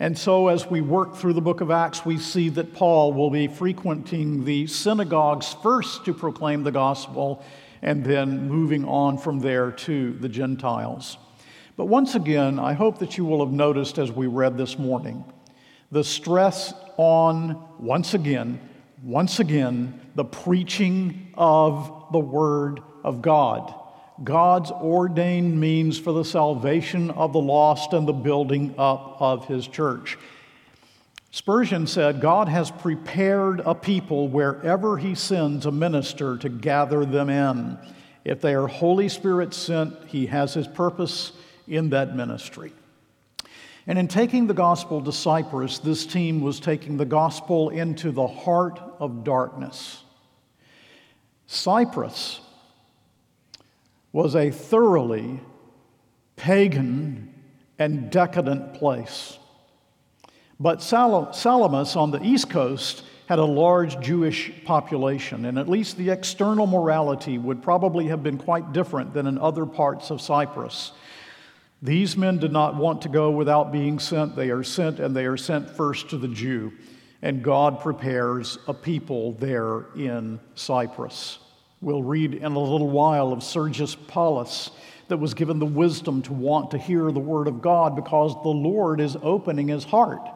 And 0.01 0.19
so, 0.19 0.49
as 0.49 0.67
we 0.67 0.81
work 0.81 1.15
through 1.15 1.35
the 1.35 1.41
book 1.41 1.61
of 1.61 1.71
Acts, 1.71 2.05
we 2.05 2.19
see 2.19 2.49
that 2.49 2.75
Paul 2.75 3.13
will 3.13 3.31
be 3.31 3.47
frequenting 3.47 4.45
the 4.45 4.67
synagogues 4.67 5.55
first 5.63 6.05
to 6.07 6.13
proclaim 6.13 6.65
the 6.65 6.73
gospel 6.73 7.45
and 7.81 8.05
then 8.05 8.49
moving 8.49 8.85
on 8.85 9.19
from 9.19 9.39
there 9.39 9.71
to 9.71 10.15
the 10.15 10.29
Gentiles. 10.29 11.17
But 11.77 11.87
once 11.87 12.17
again, 12.17 12.59
I 12.59 12.73
hope 12.73 12.99
that 12.99 13.17
you 13.17 13.25
will 13.25 13.45
have 13.45 13.55
noticed 13.55 13.99
as 13.99 14.11
we 14.11 14.27
read 14.27 14.59
this 14.59 14.77
morning 14.81 15.25
the 15.93 16.03
stress 16.03 16.75
on, 16.97 17.65
once 17.79 18.15
again, 18.15 18.68
once 19.03 19.41
again, 19.41 20.01
the 20.15 20.25
preaching 20.25 21.29
of 21.35 22.07
the 22.13 22.19
Word 22.19 22.81
of 23.05 23.23
God. 23.23 23.75
God's 24.25 24.71
ordained 24.71 25.61
means 25.61 25.99
for 25.99 26.13
the 26.13 26.25
salvation 26.25 27.11
of 27.13 27.33
the 27.33 27.41
lost 27.41 27.93
and 27.93 28.09
the 28.09 28.13
building 28.13 28.75
up 28.77 29.17
of 29.21 29.47
His 29.47 29.69
church. 29.69 30.19
Spurgeon 31.31 31.87
said, 31.87 32.21
God 32.21 32.49
has 32.49 32.71
prepared 32.71 33.61
a 33.61 33.75
people 33.75 34.29
wherever 34.29 34.97
He 34.97 35.15
sends 35.15 35.67
a 35.67 35.71
minister 35.71 36.37
to 36.39 36.49
gather 36.49 37.05
them 37.05 37.31
in. 37.31 37.79
If 38.25 38.41
they 38.41 38.55
are 38.55 38.67
Holy 38.67 39.09
Spirit 39.09 39.55
sent, 39.55 39.95
He 40.07 40.27
has 40.27 40.55
His 40.55 40.67
purpose 40.67 41.33
in 41.69 41.91
that 41.91 42.17
ministry. 42.17 42.73
And 43.89 43.99
in 43.99 44.07
taking 44.07 44.47
the 44.47 44.55
gospel 44.55 45.03
to 45.03 45.11
Cyprus, 45.13 45.79
this 45.79 46.05
team 46.05 46.43
was 46.43 46.61
taking 46.61 46.99
the 46.99 47.07
gospel 47.07 47.71
into 47.71 48.13
the 48.13 48.27
heart 48.27 48.79
of 49.01 49.25
darkness. 49.25 50.03
Cyprus 51.47 52.41
was 54.13 54.37
a 54.37 54.51
thoroughly 54.51 55.41
pagan 56.37 57.33
and 57.79 58.11
decadent 58.11 58.75
place. 58.75 59.39
But 60.61 60.83
Salamis 60.83 61.97
on 61.97 62.11
the 62.11 62.23
east 62.23 62.51
coast 62.51 63.05
had 63.27 63.39
a 63.39 63.45
large 63.45 63.99
Jewish 64.01 64.53
population, 64.67 65.47
and 65.47 65.59
at 65.59 65.69
least 65.69 65.97
the 65.97 66.11
external 66.11 66.67
morality 66.67 67.39
would 67.39 67.63
probably 67.63 68.09
have 68.09 68.23
been 68.23 68.37
quite 68.37 68.75
different 68.75 69.15
than 69.15 69.27
in 69.27 69.39
other 69.39 69.65
parts 69.65 70.11
of 70.11 70.21
Cyprus. 70.21 70.93
These 71.81 72.17
men 72.17 72.39
did 72.39 72.53
not 72.53 72.75
want 72.75 73.03
to 73.03 73.09
go 73.09 73.31
without 73.31 73.71
being 73.71 73.99
sent. 73.99 74.35
They 74.35 74.51
are 74.51 74.65
sent, 74.65 74.99
and 74.99 75.15
they 75.15 75.27
are 75.27 75.37
sent 75.37 75.71
first 75.71 76.11
to 76.11 76.19
the 76.19 76.29
Jew. 76.29 76.73
And 77.23 77.43
God 77.43 77.81
prepares 77.81 78.59
a 78.67 78.75
people 78.75 79.33
there 79.33 79.87
in 79.95 80.41
Cyprus. 80.55 81.39
We'll 81.81 82.03
read 82.03 82.35
in 82.35 82.53
a 82.53 82.59
little 82.59 82.91
while 82.91 83.33
of 83.33 83.43
Sergius 83.43 83.95
Paulus 83.95 84.71
that 85.07 85.19
was 85.19 85.35
given 85.35 85.59
the 85.59 85.67
wisdom 85.67 86.23
to 86.23 86.33
want 86.33 86.73
to 86.73 86.79
hear 86.79 87.11
the 87.13 87.21
word 87.21 87.47
of 87.47 87.63
God 87.63 87.95
because 87.95 88.35
the 88.43 88.49
Lord 88.49 89.01
is 89.01 89.17
opening 89.23 89.69
his 89.69 89.85
heart. 89.85 90.29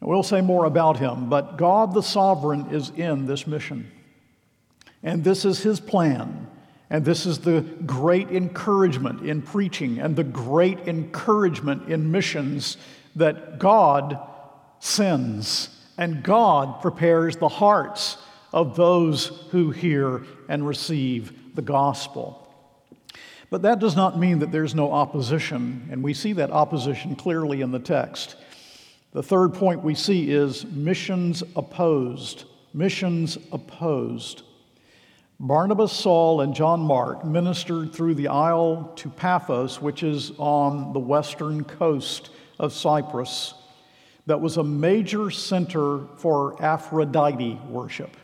We'll 0.00 0.22
say 0.22 0.40
more 0.42 0.66
about 0.66 0.98
him, 0.98 1.30
but 1.30 1.56
God 1.56 1.94
the 1.94 2.02
sovereign 2.02 2.66
is 2.70 2.90
in 2.90 3.26
this 3.26 3.46
mission. 3.46 3.90
And 5.02 5.24
this 5.24 5.44
is 5.44 5.62
his 5.62 5.80
plan 5.80 6.48
and 6.94 7.04
this 7.04 7.26
is 7.26 7.40
the 7.40 7.62
great 7.86 8.30
encouragement 8.30 9.26
in 9.26 9.42
preaching 9.42 9.98
and 9.98 10.14
the 10.14 10.22
great 10.22 10.78
encouragement 10.86 11.88
in 11.88 12.12
missions 12.12 12.76
that 13.16 13.58
God 13.58 14.16
sends 14.78 15.70
and 15.98 16.22
God 16.22 16.80
prepares 16.80 17.36
the 17.36 17.48
hearts 17.48 18.16
of 18.52 18.76
those 18.76 19.26
who 19.50 19.72
hear 19.72 20.22
and 20.48 20.64
receive 20.64 21.56
the 21.56 21.62
gospel. 21.62 22.48
But 23.50 23.62
that 23.62 23.80
does 23.80 23.96
not 23.96 24.16
mean 24.16 24.38
that 24.38 24.52
there's 24.52 24.76
no 24.76 24.92
opposition, 24.92 25.88
and 25.90 26.00
we 26.00 26.14
see 26.14 26.32
that 26.34 26.52
opposition 26.52 27.16
clearly 27.16 27.60
in 27.60 27.72
the 27.72 27.80
text. 27.80 28.36
The 29.10 29.22
third 29.24 29.52
point 29.54 29.82
we 29.82 29.96
see 29.96 30.30
is 30.30 30.64
missions 30.64 31.42
opposed. 31.56 32.44
Missions 32.72 33.36
opposed. 33.50 34.44
Barnabas, 35.40 35.92
Saul, 35.92 36.42
and 36.42 36.54
John 36.54 36.80
Mark 36.80 37.24
ministered 37.24 37.92
through 37.92 38.14
the 38.14 38.28
isle 38.28 38.92
to 38.96 39.10
Paphos, 39.10 39.82
which 39.82 40.02
is 40.02 40.30
on 40.38 40.92
the 40.92 41.00
western 41.00 41.64
coast 41.64 42.30
of 42.58 42.72
Cyprus, 42.72 43.54
that 44.26 44.40
was 44.40 44.56
a 44.56 44.64
major 44.64 45.30
center 45.30 46.06
for 46.16 46.62
Aphrodite 46.62 47.60
worship. 47.68 48.16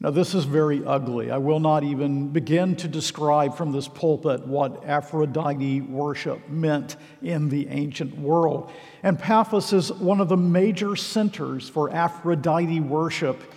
Now, 0.00 0.10
this 0.10 0.34
is 0.34 0.44
very 0.44 0.84
ugly. 0.84 1.30
I 1.30 1.38
will 1.38 1.60
not 1.60 1.82
even 1.82 2.28
begin 2.28 2.76
to 2.76 2.88
describe 2.88 3.56
from 3.56 3.72
this 3.72 3.88
pulpit 3.88 4.46
what 4.46 4.84
Aphrodite 4.84 5.80
worship 5.82 6.48
meant 6.50 6.96
in 7.22 7.48
the 7.48 7.68
ancient 7.68 8.16
world. 8.18 8.70
And 9.02 9.18
Paphos 9.18 9.72
is 9.72 9.90
one 9.92 10.20
of 10.20 10.28
the 10.28 10.36
major 10.36 10.96
centers 10.96 11.68
for 11.68 11.90
Aphrodite 11.90 12.80
worship 12.80 13.54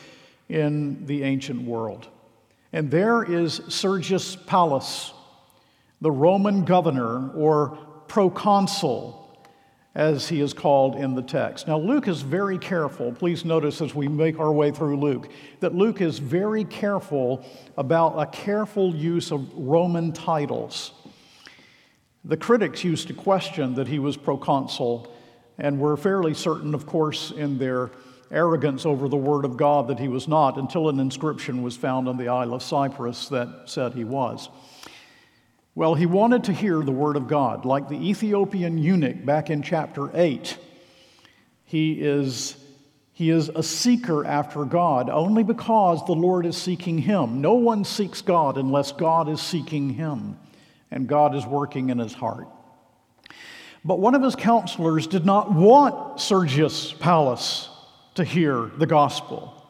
in 0.48 1.06
the 1.06 1.24
ancient 1.24 1.62
world. 1.62 2.08
And 2.72 2.92
there 2.92 3.24
is 3.24 3.62
Sergius 3.68 4.36
Paulus, 4.36 5.14
the 6.02 6.12
Roman 6.12 6.66
governor 6.66 7.32
or 7.32 7.78
proconsul. 8.08 9.20
as 9.96 10.30
he 10.30 10.40
is 10.40 10.54
called 10.54 10.96
in 10.96 11.16
the 11.16 11.22
text. 11.22 11.68
Now, 11.68 11.78
Luke 11.78 12.08
is 12.08 12.22
very 12.22 12.58
careful. 12.58 13.12
Please 13.12 13.44
notice 13.44 13.82
as 13.82 13.96
we 13.96 14.08
make 14.08 14.40
our 14.40 14.52
way 14.52 14.72
through 14.72 15.00
Luke 15.00 15.30
that 15.60 15.74
Luke 15.74 16.00
is 16.00 16.20
very 16.20 16.64
careful 16.64 17.44
about 17.76 18.18
a 18.18 18.26
careful 18.28 18.96
use 18.96 19.32
of 19.32 19.52
Roman 19.54 20.14
titles. 20.14 20.92
The 22.24 22.38
critics 22.38 22.84
used 22.84 23.08
to 23.08 23.14
question 23.14 23.76
that 23.76 23.88
he 23.88 23.98
was 23.98 24.16
proconsul 24.16 25.12
and 25.58 25.80
were 25.80 25.98
fairly 25.98 26.34
certain, 26.34 26.74
of 26.76 26.86
course, 26.86 27.32
in 27.32 27.58
their 27.58 27.90
arrogance 28.32 28.86
over 28.86 29.08
the 29.08 29.18
Word 29.18 29.46
of 29.46 29.58
God 29.58 29.88
that 29.88 30.00
he 30.00 30.08
was 30.08 30.28
not 30.28 30.58
until 30.58 30.90
an 30.90 31.00
inscription 31.00 31.64
was 31.64 31.76
found 31.76 32.08
on 32.08 32.18
the 32.18 32.28
Isle 32.28 32.54
of 32.54 32.64
Cyprus 32.64 33.30
that 33.30 33.64
said 33.66 33.94
he 33.94 34.04
was. 34.04 34.50
Well, 35.76 35.96
he 35.96 36.06
wanted 36.06 36.44
to 36.46 36.52
hear 36.52 36.82
the 36.82 36.92
word 36.92 37.16
of 37.16 37.30
God. 37.30 37.64
Like 37.64 37.88
the 37.88 38.10
Ethiopian 38.10 38.78
eunuch 38.78 39.24
back 39.24 39.50
in 39.50 39.62
chapter 39.62 40.10
8, 40.14 40.58
he 41.64 41.94
is, 42.02 42.58
he 43.14 43.30
is 43.30 43.48
a 43.48 43.64
seeker 43.64 44.26
after 44.26 44.66
God 44.66 45.10
only 45.10 45.44
because 45.44 46.06
the 46.06 46.12
Lord 46.12 46.46
is 46.46 46.58
seeking 46.58 46.98
him. 46.98 47.40
No 47.40 47.54
one 47.54 47.86
seeks 47.86 48.22
God 48.22 48.58
unless 48.58 48.92
God 48.92 49.30
is 49.30 49.40
seeking 49.40 49.92
him, 49.92 50.38
and 50.92 51.08
God 51.08 51.34
is 51.34 51.46
working 51.46 51.92
in 51.92 51.98
his 51.98 52.14
heart. 52.14 52.48
But 53.86 54.00
one 54.00 54.16
of 54.16 54.22
his 54.22 54.36
counselors 54.36 55.08
did 55.08 55.26
not 55.26 55.50
want 55.50 56.20
Sergius 56.20 56.92
Paulus 56.92 57.69
to 58.20 58.26
hear 58.26 58.70
the 58.78 58.86
gospel. 58.86 59.66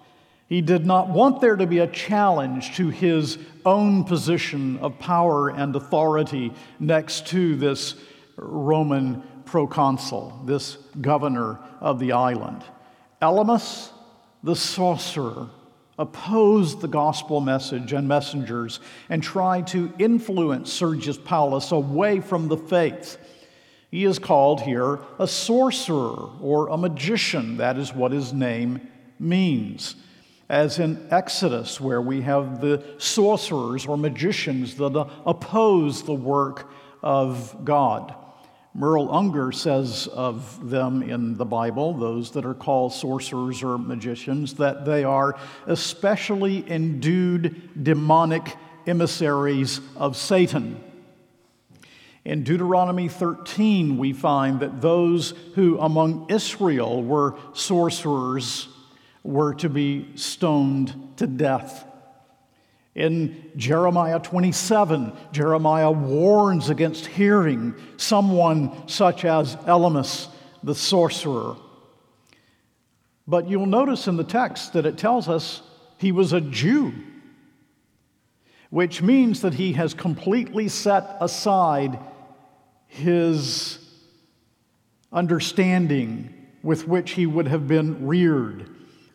He 0.48 0.62
did 0.62 0.84
not 0.84 1.10
want 1.10 1.39
there 1.39 1.56
to 1.56 1.68
be 1.68 1.77
a 1.77 1.88
challenge 1.88 2.75
to 2.77 2.89
his 2.89 3.38
own 3.63 4.03
position 4.06 4.79
of 4.79 4.98
power 4.98 5.50
and 5.50 5.75
authority 5.75 6.51
next 6.79 7.27
to 7.27 7.56
this 7.56 7.94
Roman 8.38 9.22
proconsul, 9.46 10.41
this 10.46 10.77
governor 11.00 11.60
of 11.79 12.00
the 12.00 12.13
island. 12.13 12.63
Elymas, 13.22 13.91
the 14.41 14.56
sorcerer, 14.56 15.50
opposed 16.00 16.82
the 16.82 16.88
gospel 16.88 17.41
message 17.41 17.94
and 17.94 18.08
messengers 18.08 18.79
and 19.10 19.22
tried 19.22 19.68
to 19.68 19.94
influence 20.00 20.74
Sergius 20.74 21.20
Paulus 21.20 21.72
away 21.72 22.20
from 22.20 22.48
the 22.48 22.58
faith. 22.58 23.20
He 23.89 24.05
is 24.05 24.19
called 24.19 24.62
here 24.62 25.00
a 25.17 25.27
sorcerer 25.27 26.29
or 26.41 26.69
a 26.69 26.77
magician. 26.77 27.58
That 27.58 27.77
is 27.77 27.93
what 27.93 28.12
his 28.12 28.34
name 28.34 28.88
means 29.19 29.96
as 30.50 30.79
in 30.79 31.08
Exodus, 31.12 31.79
where 31.79 32.01
we 32.01 32.22
have 32.22 32.60
the 32.60 32.84
sorcerers 32.98 33.86
or 33.86 33.98
magicians 33.98 34.75
that 34.75 35.08
oppose 35.25 36.03
the 36.03 36.13
work 36.13 36.72
of 37.03 37.55
God. 37.63 38.15
Merrill 38.74 39.13
Unger 39.13 39.51
says 39.51 40.08
of 40.08 40.69
them 40.69 41.03
in 41.03 41.36
the 41.36 41.46
Bible, 41.46 41.93
those 41.93 42.31
that 42.31 42.46
are 42.46 42.53
called 42.53 42.93
sorcerers 42.93 43.62
or 43.62 43.77
magicians, 43.77 44.55
that 44.55 44.86
they 44.86 45.03
are 45.03 45.38
especially 45.67 46.69
endued 46.69 47.84
demonic 47.84 48.55
emissaries 48.88 49.81
of 49.96 50.15
Satan. 50.15 50.84
In 52.29 52.43
Deuteronomy 52.43 53.07
13, 53.07 53.98
we 53.98 54.13
find 54.13 54.59
that 54.59 54.81
those 54.81 55.33
who 55.55 55.79
among 55.79 56.27
Israel 56.29 57.01
were 57.01 57.33
sorcerers 57.53 58.67
were 59.24 59.55
to 59.55 59.67
be 59.67 60.12
stoned 60.13 60.93
to 61.17 61.25
death. 61.25 61.88
In 62.93 63.50
Jeremiah 63.55 64.19
27, 64.19 65.12
Jeremiah 65.31 65.89
warns 65.89 66.69
against 66.69 67.07
hearing 67.07 67.74
someone 67.98 68.88
such 68.88 69.25
as 69.25 69.55
Elymas, 69.55 70.27
the 70.62 70.75
sorcerer. 70.75 71.55
But 73.27 73.50
you'll 73.50 73.65
notice 73.65 74.07
in 74.07 74.17
the 74.17 74.24
text 74.24 74.74
that 74.74 74.86
it 74.86 75.00
tells 75.00 75.27
us 75.27 75.63
he 75.98 76.12
was 76.12 76.31
a 76.31 76.41
Jew, 76.41 76.93
which 78.69 79.01
means 79.01 79.41
that 79.41 79.55
he 79.55 79.74
has 79.74 79.95
completely 79.95 80.67
set 80.67 81.17
aside 81.19 81.97
his 82.89 83.80
understanding 85.12 86.34
with 86.62 86.88
which 86.88 87.12
he 87.12 87.25
would 87.25 87.47
have 87.47 87.67
been 87.67 88.06
reared 88.06 88.69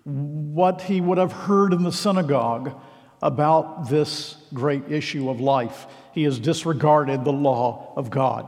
what 0.05 0.83
he 0.83 1.01
would 1.01 1.19
have 1.19 1.33
heard 1.33 1.73
in 1.73 1.83
the 1.83 1.93
synagogue 1.93 2.79
about 3.23 3.89
this 3.89 4.37
great 4.53 4.91
issue 4.91 5.31
of 5.31 5.41
life. 5.41 5.87
He 6.13 6.25
has 6.25 6.39
disregarded 6.39 7.25
the 7.25 7.33
law 7.33 7.93
of 7.97 8.11
God. 8.11 8.47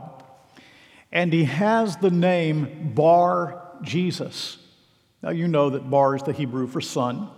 And 1.11 1.33
he 1.33 1.45
has 1.45 1.97
the 1.97 2.11
name 2.11 2.91
Bar 2.93 3.79
Jesus. 3.81 4.57
Now, 5.23 5.31
you 5.31 5.47
know 5.47 5.71
that 5.71 5.89
Bar 5.89 6.15
is 6.15 6.23
the 6.23 6.33
Hebrew 6.33 6.67
for 6.67 6.79
son. 6.79 7.29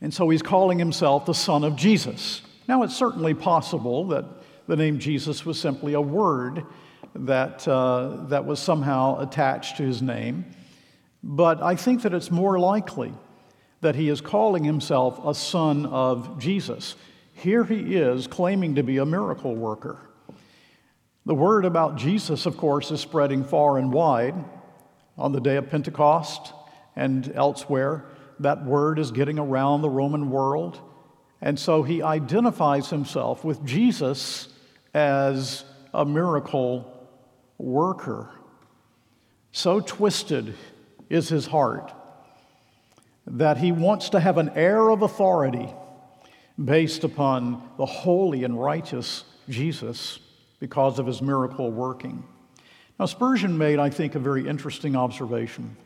And 0.00 0.12
so 0.12 0.28
he's 0.30 0.42
calling 0.42 0.78
himself 0.78 1.26
the 1.26 1.34
son 1.34 1.64
of 1.64 1.76
Jesus. 1.76 2.40
Now, 2.66 2.82
it's 2.82 2.96
certainly 2.96 3.34
possible 3.34 4.06
that 4.08 4.24
the 4.72 4.76
name 4.76 4.98
Jesus 4.98 5.44
was 5.44 5.60
simply 5.60 5.92
a 5.92 6.00
word 6.00 6.64
that, 7.14 7.68
uh, 7.68 8.24
that 8.28 8.46
was 8.46 8.58
somehow 8.58 9.20
attached 9.20 9.76
to 9.76 9.82
his 9.82 10.00
name. 10.00 10.46
But 11.22 11.62
I 11.62 11.76
think 11.76 12.00
that 12.04 12.14
it's 12.14 12.30
more 12.30 12.58
likely 12.58 13.12
that 13.82 13.96
he 13.96 14.08
is 14.08 14.22
calling 14.22 14.64
himself 14.64 15.20
a 15.26 15.34
son 15.34 15.84
of 15.84 16.38
Jesus. 16.38 16.96
Here 17.34 17.64
he 17.64 17.96
is 17.96 18.26
claiming 18.26 18.76
to 18.76 18.82
be 18.82 18.96
a 18.96 19.04
miracle 19.04 19.54
worker. 19.54 20.08
The 21.26 21.34
word 21.34 21.66
about 21.66 21.96
Jesus, 21.96 22.46
of 22.46 22.56
course, 22.56 22.90
is 22.90 23.00
spreading 23.00 23.44
far 23.44 23.76
and 23.76 23.92
wide. 23.92 24.42
On 25.18 25.32
the 25.32 25.40
day 25.40 25.56
of 25.56 25.68
Pentecost 25.68 26.54
and 26.96 27.30
elsewhere, 27.34 28.06
that 28.40 28.64
word 28.64 28.98
is 28.98 29.10
getting 29.10 29.38
around 29.38 29.82
the 29.82 29.90
Roman 29.90 30.30
world. 30.30 30.80
And 31.42 31.58
so 31.58 31.82
he 31.82 32.00
identifies 32.00 32.88
himself 32.88 33.44
with 33.44 33.62
Jesus 33.66 34.48
as 34.94 35.64
a 35.94 36.04
miracle 36.04 37.08
worker. 37.58 38.30
So 39.52 39.80
twisted 39.80 40.54
is 41.08 41.28
his 41.28 41.46
heart. 41.46 41.92
That 43.26 43.58
he 43.58 43.70
wants 43.70 44.10
to 44.10 44.20
have 44.20 44.38
an 44.38 44.50
air 44.54 44.88
of 44.88 45.02
authority 45.02 45.68
based 46.62 47.04
upon 47.04 47.62
the 47.76 47.86
holy 47.86 48.44
and 48.44 48.60
righteous 48.60 49.24
Jesus 49.48 50.18
because 50.58 50.98
of 50.98 51.06
his 51.06 51.22
miracle 51.22 51.70
working. 51.70 52.24
Now, 52.98 53.06
Spurgeon 53.06 53.58
made, 53.58 53.78
I 53.78 53.90
think, 53.90 54.14
a 54.14 54.18
very 54.18 54.46
interesting 54.46 54.96
observation. 54.96 55.76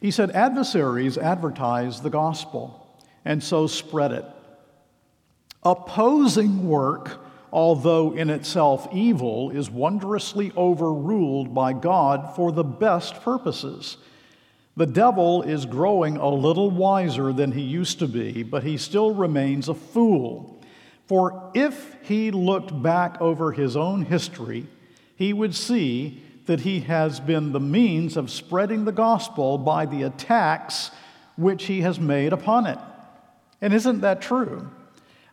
He 0.00 0.10
said, 0.10 0.30
Adversaries 0.32 1.16
advertise 1.16 2.00
the 2.00 2.10
gospel 2.10 3.00
and 3.24 3.42
so 3.42 3.66
spread 3.66 4.12
it. 4.12 4.24
Opposing 5.62 6.66
work 6.66 7.21
although 7.52 8.12
in 8.12 8.30
itself 8.30 8.88
evil, 8.92 9.50
is 9.50 9.70
wondrously 9.70 10.50
overruled 10.56 11.54
by 11.54 11.72
God 11.72 12.34
for 12.34 12.50
the 12.50 12.64
best 12.64 13.20
purposes. 13.22 13.98
The 14.76 14.86
devil 14.86 15.42
is 15.42 15.66
growing 15.66 16.16
a 16.16 16.28
little 16.30 16.70
wiser 16.70 17.32
than 17.32 17.52
he 17.52 17.60
used 17.60 17.98
to 17.98 18.08
be, 18.08 18.42
but 18.42 18.62
he 18.62 18.78
still 18.78 19.14
remains 19.14 19.68
a 19.68 19.74
fool. 19.74 20.62
For 21.06 21.50
if 21.52 21.96
he 22.02 22.30
looked 22.30 22.82
back 22.82 23.20
over 23.20 23.52
his 23.52 23.76
own 23.76 24.06
history, 24.06 24.66
he 25.14 25.34
would 25.34 25.54
see 25.54 26.22
that 26.46 26.60
he 26.60 26.80
has 26.80 27.20
been 27.20 27.52
the 27.52 27.60
means 27.60 28.16
of 28.16 28.30
spreading 28.30 28.86
the 28.86 28.92
gospel 28.92 29.58
by 29.58 29.84
the 29.84 30.04
attacks 30.04 30.90
which 31.36 31.64
he 31.64 31.82
has 31.82 32.00
made 32.00 32.32
upon 32.32 32.66
it. 32.66 32.78
And 33.60 33.74
isn't 33.74 34.00
that 34.00 34.22
true? 34.22 34.70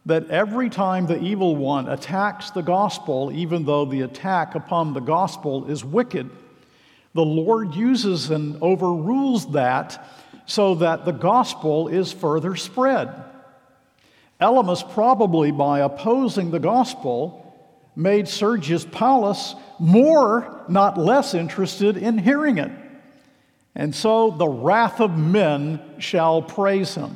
That 0.05 0.29
every 0.29 0.69
time 0.69 1.05
the 1.05 1.21
evil 1.21 1.55
one 1.55 1.87
attacks 1.87 2.51
the 2.51 2.61
gospel, 2.61 3.31
even 3.33 3.65
though 3.65 3.85
the 3.85 4.01
attack 4.01 4.55
upon 4.55 4.93
the 4.93 4.99
gospel 4.99 5.69
is 5.69 5.83
wicked, 5.83 6.29
the 7.13 7.25
Lord 7.25 7.75
uses 7.75 8.29
and 8.29 8.61
overrules 8.61 9.51
that 9.51 10.07
so 10.45 10.75
that 10.75 11.05
the 11.05 11.11
gospel 11.11 11.87
is 11.87 12.11
further 12.11 12.55
spread. 12.55 13.09
Elymas, 14.41 14.89
probably 14.93 15.51
by 15.51 15.79
opposing 15.79 16.49
the 16.49 16.59
gospel, 16.59 17.45
made 17.95 18.27
Sergius 18.27 18.85
Paulus 18.85 19.55
more, 19.79 20.63
not 20.69 20.97
less, 20.97 21.33
interested 21.33 21.97
in 21.97 22.17
hearing 22.17 22.57
it. 22.57 22.71
And 23.75 23.93
so 23.93 24.31
the 24.31 24.47
wrath 24.47 25.01
of 25.01 25.17
men 25.17 25.81
shall 25.99 26.41
praise 26.41 26.95
him. 26.95 27.15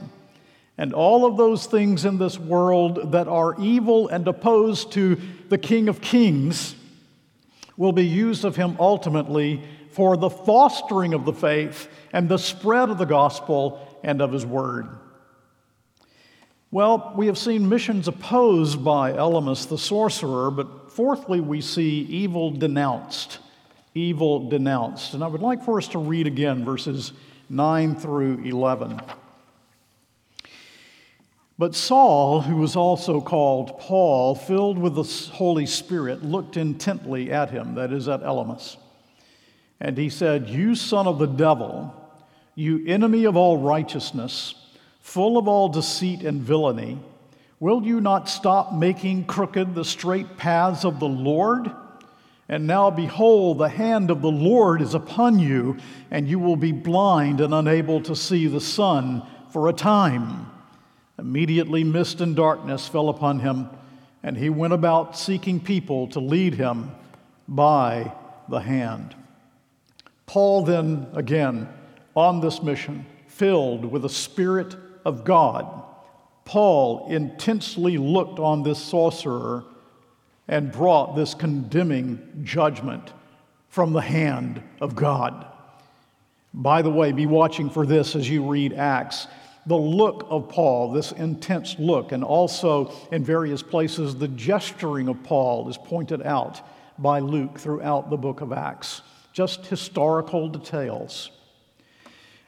And 0.77 0.93
all 0.93 1.25
of 1.25 1.37
those 1.37 1.65
things 1.65 2.05
in 2.05 2.17
this 2.17 2.39
world 2.39 3.11
that 3.11 3.27
are 3.27 3.59
evil 3.61 4.07
and 4.07 4.27
opposed 4.27 4.91
to 4.93 5.19
the 5.49 5.57
King 5.57 5.87
of 5.87 6.01
Kings 6.01 6.75
will 7.77 7.91
be 7.91 8.05
used 8.05 8.43
of 8.43 8.55
him 8.55 8.75
ultimately 8.79 9.61
for 9.91 10.17
the 10.17 10.29
fostering 10.29 11.13
of 11.13 11.25
the 11.25 11.33
faith 11.33 11.87
and 12.11 12.27
the 12.27 12.37
spread 12.37 12.89
of 12.89 12.97
the 12.97 13.05
gospel 13.05 13.99
and 14.03 14.21
of 14.21 14.31
his 14.31 14.45
word. 14.45 14.87
Well, 16.71 17.13
we 17.15 17.27
have 17.27 17.37
seen 17.37 17.69
missions 17.69 18.07
opposed 18.07 18.83
by 18.83 19.11
Elymas 19.11 19.69
the 19.69 19.77
sorcerer, 19.77 20.49
but 20.49 20.91
fourthly, 20.91 21.39
we 21.39 21.61
see 21.61 22.01
evil 22.01 22.49
denounced 22.49 23.37
evil 23.95 24.49
denounced. 24.49 25.13
And 25.13 25.23
I 25.23 25.27
would 25.27 25.41
like 25.41 25.63
for 25.63 25.77
us 25.77 25.87
to 25.89 25.99
read 25.99 26.27
again 26.27 26.65
verses 26.65 27.13
9 27.49 27.95
through 27.95 28.43
11. 28.43 29.01
But 31.63 31.75
Saul, 31.75 32.41
who 32.41 32.57
was 32.57 32.75
also 32.75 33.21
called 33.21 33.79
Paul, 33.79 34.35
filled 34.35 34.77
with 34.77 34.95
the 34.95 35.31
Holy 35.31 35.65
Spirit, 35.65 36.21
looked 36.21 36.57
intently 36.57 37.31
at 37.31 37.51
him, 37.51 37.75
that 37.75 37.93
is, 37.93 38.09
at 38.09 38.21
Elymas. 38.21 38.75
And 39.79 39.97
he 39.97 40.09
said, 40.09 40.49
You 40.49 40.75
son 40.75 41.07
of 41.07 41.19
the 41.19 41.25
devil, 41.25 41.95
you 42.53 42.85
enemy 42.85 43.23
of 43.23 43.37
all 43.37 43.59
righteousness, 43.59 44.55
full 44.99 45.37
of 45.37 45.47
all 45.47 45.69
deceit 45.69 46.23
and 46.23 46.41
villainy, 46.41 46.99
will 47.61 47.81
you 47.81 48.01
not 48.01 48.27
stop 48.27 48.73
making 48.73 49.23
crooked 49.23 49.73
the 49.73 49.85
straight 49.85 50.35
paths 50.35 50.83
of 50.83 50.99
the 50.99 51.07
Lord? 51.07 51.71
And 52.49 52.67
now, 52.67 52.89
behold, 52.89 53.59
the 53.59 53.69
hand 53.69 54.11
of 54.11 54.21
the 54.21 54.27
Lord 54.29 54.81
is 54.81 54.95
upon 54.95 55.39
you, 55.39 55.77
and 56.11 56.27
you 56.27 56.39
will 56.39 56.57
be 56.57 56.73
blind 56.73 57.39
and 57.39 57.53
unable 57.53 58.01
to 58.01 58.17
see 58.17 58.47
the 58.47 58.59
sun 58.59 59.25
for 59.49 59.69
a 59.69 59.73
time. 59.73 60.49
Immediately, 61.23 61.85
mist 61.85 62.19
and 62.19 62.35
darkness 62.35 62.85
fell 62.85 63.07
upon 63.07 63.39
him, 63.39 63.69
and 64.23 64.35
he 64.35 64.49
went 64.49 64.73
about 64.73 65.17
seeking 65.17 65.61
people 65.61 66.05
to 66.09 66.19
lead 66.19 66.55
him 66.55 66.91
by 67.47 68.13
the 68.49 68.59
hand. 68.59 69.15
Paul, 70.25 70.65
then, 70.65 71.07
again, 71.13 71.69
on 72.13 72.41
this 72.41 72.61
mission, 72.61 73.05
filled 73.27 73.85
with 73.85 74.01
the 74.01 74.09
Spirit 74.09 74.75
of 75.05 75.23
God, 75.23 75.65
Paul 76.43 77.07
intensely 77.09 77.97
looked 77.97 78.39
on 78.39 78.63
this 78.63 78.79
sorcerer 78.79 79.63
and 80.49 80.73
brought 80.73 81.15
this 81.15 81.33
condemning 81.33 82.41
judgment 82.43 83.13
from 83.69 83.93
the 83.93 84.01
hand 84.01 84.61
of 84.81 84.93
God. 84.93 85.45
By 86.53 86.81
the 86.81 86.91
way, 86.91 87.13
be 87.13 87.27
watching 87.27 87.69
for 87.69 87.85
this 87.85 88.13
as 88.13 88.29
you 88.29 88.45
read 88.45 88.73
Acts. 88.73 89.27
The 89.65 89.77
look 89.77 90.27
of 90.29 90.49
Paul, 90.49 90.91
this 90.91 91.13
intense 91.13 91.77
look, 91.79 92.11
and 92.11 92.23
also 92.23 92.93
in 93.11 93.23
various 93.23 93.63
places, 93.63 94.15
the 94.15 94.27
gesturing 94.27 95.07
of 95.07 95.23
Paul 95.23 95.69
is 95.69 95.77
pointed 95.77 96.21
out 96.21 96.61
by 96.99 97.19
Luke 97.19 97.59
throughout 97.59 98.09
the 98.09 98.17
book 98.17 98.41
of 98.41 98.51
Acts. 98.51 99.01
Just 99.31 99.65
historical 99.65 100.49
details. 100.49 101.31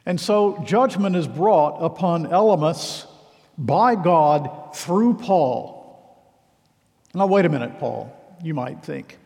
And 0.04 0.20
so 0.20 0.62
judgment 0.64 1.16
is 1.16 1.26
brought 1.26 1.82
upon 1.82 2.26
Elymas 2.26 3.06
by 3.58 3.94
God 3.96 4.76
through 4.76 5.14
Paul. 5.14 5.76
Now, 7.14 7.26
wait 7.26 7.46
a 7.46 7.48
minute, 7.48 7.78
Paul, 7.78 8.14
you 8.42 8.52
might 8.52 8.84
think. 8.84 9.18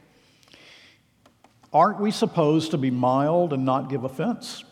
Aren't 1.72 2.00
we 2.00 2.12
supposed 2.12 2.70
to 2.70 2.78
be 2.78 2.90
mild 2.90 3.52
and 3.52 3.64
not 3.64 3.90
give 3.90 4.04
offense? 4.04 4.64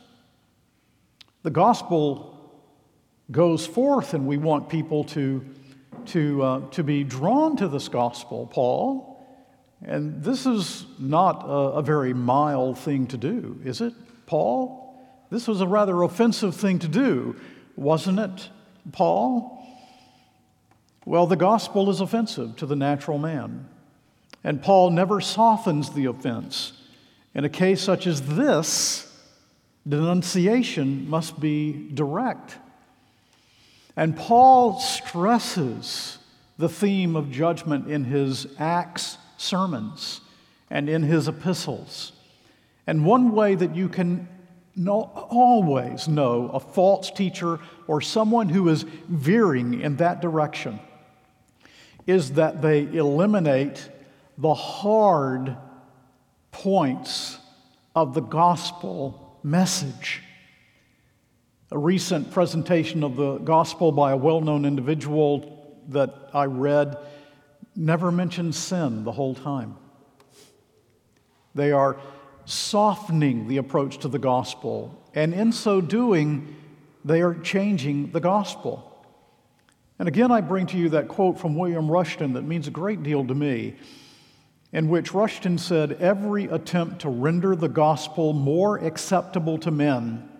The 1.43 1.51
gospel 1.51 2.38
goes 3.31 3.67
forth, 3.67 4.15
and 4.15 4.27
we 4.27 4.37
want 4.37 4.69
people 4.69 5.05
to, 5.05 5.45
to, 6.07 6.43
uh, 6.43 6.71
to 6.71 6.83
be 6.83 7.05
drawn 7.05 7.57
to 7.57 7.69
this 7.69 7.89
gospel, 7.89 8.47
Paul. 8.47 9.27
And 9.85 10.23
this 10.23 10.47
is 10.47 10.87
not 10.99 11.45
a, 11.45 11.79
a 11.79 11.83
very 11.83 12.15
mild 12.15 12.79
thing 12.79 13.07
to 13.09 13.17
do, 13.17 13.61
is 13.65 13.81
it, 13.81 13.95
Paul? 14.27 14.97
This 15.31 15.47
was 15.47 15.61
a 15.61 15.67
rather 15.67 16.03
offensive 16.03 16.57
thing 16.57 16.79
to 16.81 16.89
do, 16.89 17.37
wasn't 17.77 18.19
it, 18.19 18.49
Paul? 18.93 19.55
Well, 21.05 21.27
the 21.27 21.37
gospel 21.37 21.91
is 21.91 22.01
offensive 22.01 22.57
to 22.57 22.67
the 22.67 22.77
natural 22.77 23.19
man. 23.19 23.69
And 24.45 24.63
Paul 24.63 24.91
never 24.91 25.21
softens 25.21 25.91
the 25.91 26.07
offense. 26.07 26.73
In 27.35 27.45
a 27.45 27.49
case 27.49 27.83
such 27.83 28.07
as 28.07 28.23
this, 28.23 29.05
denunciation 29.87 31.09
must 31.09 31.41
be 31.41 31.91
direct. 31.93 32.57
And 33.99 34.17
Paul 34.17 34.79
stresses 34.79 36.19
the 36.57 36.69
theme 36.69 37.17
of 37.17 37.33
judgment 37.33 37.91
in 37.91 38.05
his 38.05 38.47
Acts 38.57 39.19
sermons 39.39 40.21
and 40.71 40.89
in 40.89 41.03
his 41.03 41.27
epistles. 41.27 42.13
And 42.87 43.05
one 43.05 43.33
way 43.33 43.57
that 43.57 43.75
you 43.75 43.89
can 43.89 44.29
know, 44.77 45.11
always 45.31 46.07
know 46.07 46.49
a 46.51 46.61
false 46.61 47.11
teacher 47.11 47.59
or 47.89 48.01
someone 48.01 48.49
who 48.49 48.69
is 48.69 48.85
veering 49.09 49.81
in 49.81 49.97
that 49.97 50.23
direction 50.23 50.79
is 52.07 52.35
that 52.35 52.63
they 52.63 52.83
eliminate 52.85 53.91
the 54.39 54.55
hard 54.55 55.57
points 56.53 57.37
of 57.97 58.15
the 58.15 58.23
gospel 58.23 59.41
message. 59.43 60.23
A 61.71 61.77
recent 61.77 62.31
presentation 62.31 63.05
of 63.05 63.17
the 63.17 63.37
gospel 63.37 63.93
by 63.93 64.13
a 64.13 64.17
well 64.17 64.41
known 64.41 64.65
individual 64.65 65.77
that 65.89 66.31
I 66.33 66.45
read 66.45 66.97
never 67.77 68.11
mentioned 68.11 68.55
sin 68.55 69.05
the 69.05 69.13
whole 69.13 69.35
time. 69.35 69.77
They 71.55 71.71
are 71.71 72.01
softening 72.47 73.49
the 73.49 73.59
approach 73.59 73.99
to 73.99 74.09
the 74.09 74.19
gospel, 74.19 74.99
and 75.15 75.35
in 75.35 75.53
so 75.53 75.83
doing, 75.83 76.57
they 77.05 77.21
are 77.21 77.35
changing 77.35 78.13
the 78.13 78.21
gospel. 78.21 79.05
And 79.99 80.09
again, 80.09 80.31
I 80.33 80.41
bring 80.41 80.65
to 80.69 80.79
you 80.79 80.89
that 80.91 81.09
quote 81.09 81.39
from 81.39 81.55
William 81.55 81.91
Rushton 81.91 82.33
that 82.33 82.43
means 82.43 82.67
a 82.67 82.71
great 82.71 83.03
deal 83.03 83.27
to 83.27 83.35
me, 83.35 83.77
in 84.73 84.89
which 84.89 85.13
Rushton 85.13 85.59
said, 85.59 85.93
Every 86.01 86.47
attempt 86.47 87.01
to 87.01 87.11
render 87.11 87.55
the 87.55 87.69
gospel 87.69 88.33
more 88.33 88.79
acceptable 88.79 89.59
to 89.59 89.71
men 89.71 90.31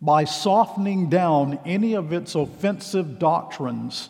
by 0.00 0.24
softening 0.24 1.08
down 1.08 1.58
any 1.66 1.94
of 1.94 2.12
its 2.12 2.34
offensive 2.34 3.18
doctrines 3.18 4.08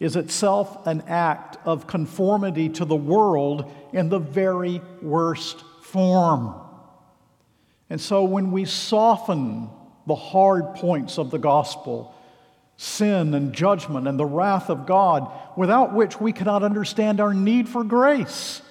is 0.00 0.16
itself 0.16 0.86
an 0.86 1.02
act 1.06 1.56
of 1.64 1.86
conformity 1.86 2.68
to 2.68 2.84
the 2.84 2.96
world 2.96 3.72
in 3.92 4.08
the 4.08 4.18
very 4.18 4.80
worst 5.02 5.64
form. 5.82 6.54
And 7.90 8.00
so 8.00 8.24
when 8.24 8.50
we 8.52 8.64
soften 8.64 9.68
the 10.06 10.14
hard 10.14 10.74
points 10.74 11.18
of 11.18 11.30
the 11.30 11.38
gospel, 11.38 12.14
sin 12.76 13.34
and 13.34 13.52
judgment 13.52 14.06
and 14.06 14.18
the 14.18 14.24
wrath 14.24 14.70
of 14.70 14.86
God, 14.86 15.30
without 15.56 15.94
which 15.94 16.20
we 16.20 16.32
cannot 16.32 16.62
understand 16.62 17.20
our 17.20 17.34
need 17.34 17.68
for 17.68 17.82
grace, 17.82 18.62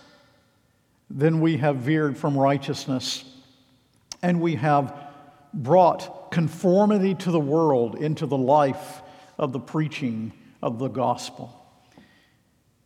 then 1.10 1.42
we 1.42 1.58
have 1.58 1.78
veered 1.78 2.18
from 2.18 2.38
righteousness 2.38 3.24
and 4.22 4.42
we 4.42 4.56
have 4.56 4.94
brought 5.54 6.17
conformity 6.32 7.16
to 7.16 7.32
the 7.32 7.40
world 7.40 7.96
into 7.96 8.26
the 8.26 8.38
life 8.38 9.02
of 9.38 9.52
the 9.52 9.60
preaching 9.60 10.32
of 10.62 10.80
the 10.80 10.88
gospel. 10.88 11.54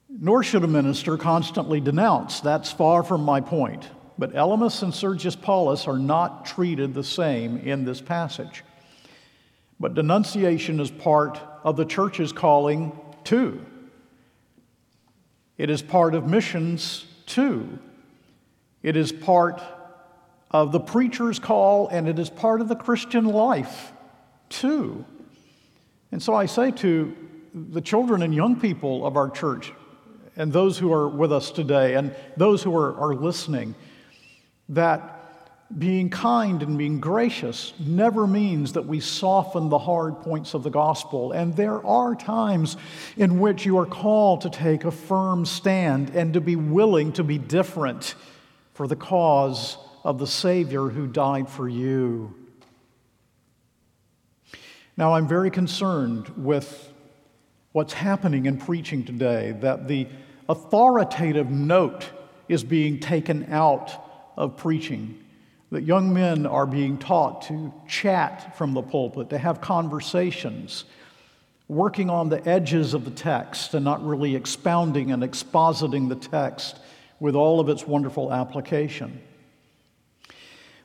Nor 0.09 0.43
should 0.43 0.63
a 0.63 0.67
minister 0.67 1.17
constantly 1.17 1.79
denounce. 1.79 2.41
That's 2.41 2.71
far 2.71 3.03
from 3.03 3.23
my 3.23 3.41
point. 3.41 3.87
But 4.17 4.33
Elymas 4.33 4.83
and 4.83 4.93
Sergius 4.93 5.35
Paulus 5.35 5.87
are 5.87 5.97
not 5.97 6.45
treated 6.45 6.93
the 6.93 7.03
same 7.03 7.57
in 7.57 7.85
this 7.85 8.01
passage. 8.01 8.63
But 9.79 9.95
denunciation 9.95 10.79
is 10.79 10.91
part 10.91 11.39
of 11.63 11.75
the 11.75 11.85
church's 11.85 12.31
calling 12.31 12.91
too. 13.23 13.65
It 15.57 15.69
is 15.69 15.81
part 15.81 16.13
of 16.13 16.27
missions 16.27 17.05
too. 17.25 17.79
It 18.83 18.97
is 18.97 19.11
part 19.11 19.61
of 20.51 20.71
the 20.71 20.79
preacher's 20.79 21.39
call, 21.39 21.87
and 21.87 22.07
it 22.07 22.19
is 22.19 22.29
part 22.29 22.61
of 22.61 22.67
the 22.67 22.75
Christian 22.75 23.25
life, 23.25 23.91
too. 24.49 25.05
And 26.11 26.21
so 26.21 26.33
I 26.35 26.45
say 26.45 26.71
to 26.71 27.15
the 27.53 27.81
children 27.81 28.21
and 28.21 28.35
young 28.35 28.59
people 28.59 29.05
of 29.05 29.15
our 29.15 29.29
church, 29.29 29.71
and 30.35 30.51
those 30.51 30.77
who 30.77 30.91
are 30.91 31.07
with 31.07 31.31
us 31.31 31.51
today, 31.51 31.95
and 31.95 32.15
those 32.35 32.63
who 32.63 32.75
are, 32.75 32.95
are 32.97 33.15
listening, 33.15 33.75
that 34.69 35.17
being 35.77 36.09
kind 36.09 36.63
and 36.63 36.77
being 36.77 36.99
gracious 36.99 37.73
never 37.79 38.27
means 38.27 38.73
that 38.73 38.85
we 38.85 38.99
soften 38.99 39.69
the 39.69 39.77
hard 39.77 40.19
points 40.21 40.53
of 40.53 40.63
the 40.63 40.69
gospel. 40.69 41.31
And 41.31 41.55
there 41.55 41.85
are 41.85 42.13
times 42.13 42.75
in 43.15 43.39
which 43.39 43.65
you 43.65 43.77
are 43.77 43.85
called 43.85 44.41
to 44.41 44.49
take 44.49 44.83
a 44.83 44.91
firm 44.91 45.45
stand 45.45 46.09
and 46.09 46.33
to 46.33 46.41
be 46.41 46.57
willing 46.57 47.13
to 47.13 47.23
be 47.23 47.37
different 47.37 48.15
for 48.73 48.85
the 48.85 48.97
cause 48.97 49.77
of 50.03 50.19
the 50.19 50.27
Savior 50.27 50.89
who 50.89 51.07
died 51.07 51.49
for 51.49 51.69
you. 51.69 52.33
Now, 54.97 55.13
I'm 55.13 55.27
very 55.27 55.51
concerned 55.51 56.29
with 56.37 56.91
what's 57.71 57.93
happening 57.93 58.45
in 58.45 58.57
preaching 58.57 59.05
today, 59.05 59.55
that 59.61 59.87
the 59.87 60.07
authoritative 60.49 61.49
note 61.49 62.09
is 62.49 62.63
being 62.63 62.99
taken 62.99 63.51
out 63.51 63.91
of 64.35 64.57
preaching. 64.57 65.17
That 65.71 65.83
young 65.83 66.13
men 66.13 66.45
are 66.45 66.65
being 66.65 66.97
taught 66.97 67.43
to 67.43 67.73
chat 67.87 68.57
from 68.57 68.73
the 68.73 68.81
pulpit, 68.81 69.29
to 69.29 69.37
have 69.37 69.61
conversations, 69.61 70.83
working 71.69 72.09
on 72.09 72.27
the 72.27 72.45
edges 72.45 72.93
of 72.93 73.05
the 73.05 73.11
text 73.11 73.73
and 73.73 73.85
not 73.85 74.05
really 74.05 74.35
expounding 74.35 75.11
and 75.11 75.23
expositing 75.23 76.09
the 76.09 76.15
text 76.15 76.77
with 77.21 77.35
all 77.35 77.61
of 77.61 77.69
its 77.69 77.87
wonderful 77.87 78.33
application. 78.33 79.21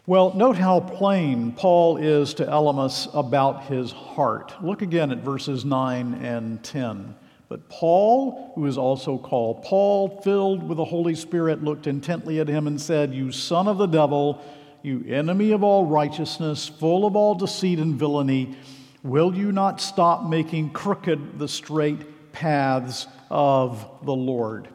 Well, 0.08 0.32
note 0.34 0.56
how 0.56 0.78
plain 0.78 1.50
Paul 1.50 1.96
is 1.96 2.34
to 2.34 2.44
Elymas 2.44 3.12
about 3.12 3.64
his 3.64 3.90
heart. 3.90 4.54
Look 4.62 4.80
again 4.80 5.10
at 5.10 5.18
verses 5.18 5.64
9 5.64 6.14
and 6.22 6.62
10. 6.62 7.16
But 7.48 7.68
Paul, 7.68 8.52
who 8.54 8.66
is 8.66 8.78
also 8.78 9.18
called 9.18 9.64
Paul, 9.64 10.20
filled 10.22 10.62
with 10.62 10.76
the 10.76 10.84
Holy 10.84 11.16
Spirit, 11.16 11.64
looked 11.64 11.88
intently 11.88 12.38
at 12.38 12.46
him 12.46 12.68
and 12.68 12.80
said, 12.80 13.12
You 13.12 13.32
son 13.32 13.66
of 13.66 13.78
the 13.78 13.88
devil, 13.88 14.40
you 14.84 15.04
enemy 15.08 15.50
of 15.50 15.64
all 15.64 15.86
righteousness, 15.86 16.68
full 16.68 17.04
of 17.04 17.16
all 17.16 17.34
deceit 17.34 17.80
and 17.80 17.96
villainy, 17.96 18.56
will 19.02 19.34
you 19.34 19.50
not 19.50 19.80
stop 19.80 20.24
making 20.24 20.70
crooked 20.70 21.40
the 21.40 21.48
straight 21.48 22.32
paths 22.32 23.08
of 23.28 23.84
the 24.04 24.14
Lord? 24.14 24.68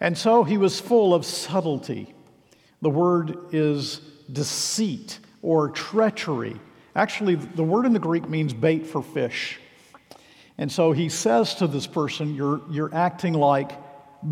And 0.00 0.16
so 0.16 0.42
he 0.42 0.56
was 0.56 0.80
full 0.80 1.12
of 1.12 1.26
subtlety. 1.26 2.14
The 2.80 2.88
word 2.88 3.36
is 3.52 4.00
deceit 4.32 5.18
or 5.42 5.70
treachery. 5.70 6.56
Actually, 6.94 7.36
the 7.36 7.62
word 7.62 7.86
in 7.86 7.92
the 7.92 7.98
Greek 7.98 8.28
means 8.28 8.52
bait 8.52 8.86
for 8.86 9.02
fish. 9.02 9.58
And 10.56 10.70
so 10.70 10.92
he 10.92 11.08
says 11.08 11.54
to 11.56 11.66
this 11.66 11.86
person, 11.86 12.34
You're, 12.34 12.60
you're 12.70 12.94
acting 12.94 13.34
like 13.34 13.72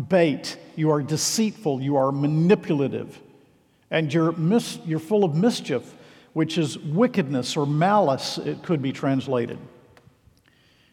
bait. 0.09 0.57
You 0.75 0.91
are 0.91 1.01
deceitful. 1.01 1.81
You 1.81 1.95
are 1.95 2.11
manipulative. 2.11 3.19
And 3.89 4.13
you're, 4.13 4.33
mis- 4.33 4.79
you're 4.85 4.99
full 4.99 5.23
of 5.23 5.33
mischief, 5.35 5.95
which 6.33 6.57
is 6.57 6.77
wickedness 6.77 7.55
or 7.55 7.65
malice, 7.65 8.37
it 8.37 8.63
could 8.63 8.81
be 8.81 8.91
translated. 8.91 9.57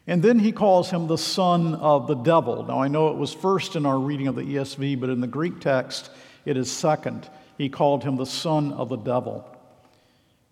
And 0.07 0.21
then 0.21 0.39
he 0.39 0.51
calls 0.51 0.89
him 0.91 1.07
the 1.07 1.17
son 1.17 1.75
of 1.75 2.07
the 2.07 2.15
devil. 2.15 2.63
Now, 2.63 2.79
I 2.79 2.87
know 2.87 3.09
it 3.09 3.17
was 3.17 3.33
first 3.33 3.75
in 3.75 3.85
our 3.85 3.99
reading 3.99 4.27
of 4.27 4.35
the 4.35 4.43
ESV, 4.43 4.99
but 4.99 5.09
in 5.09 5.19
the 5.19 5.27
Greek 5.27 5.59
text, 5.59 6.11
it 6.45 6.57
is 6.57 6.71
second. 6.71 7.27
He 7.57 7.69
called 7.69 8.03
him 8.03 8.17
the 8.17 8.25
son 8.25 8.71
of 8.73 8.89
the 8.89 8.97
devil. 8.97 9.45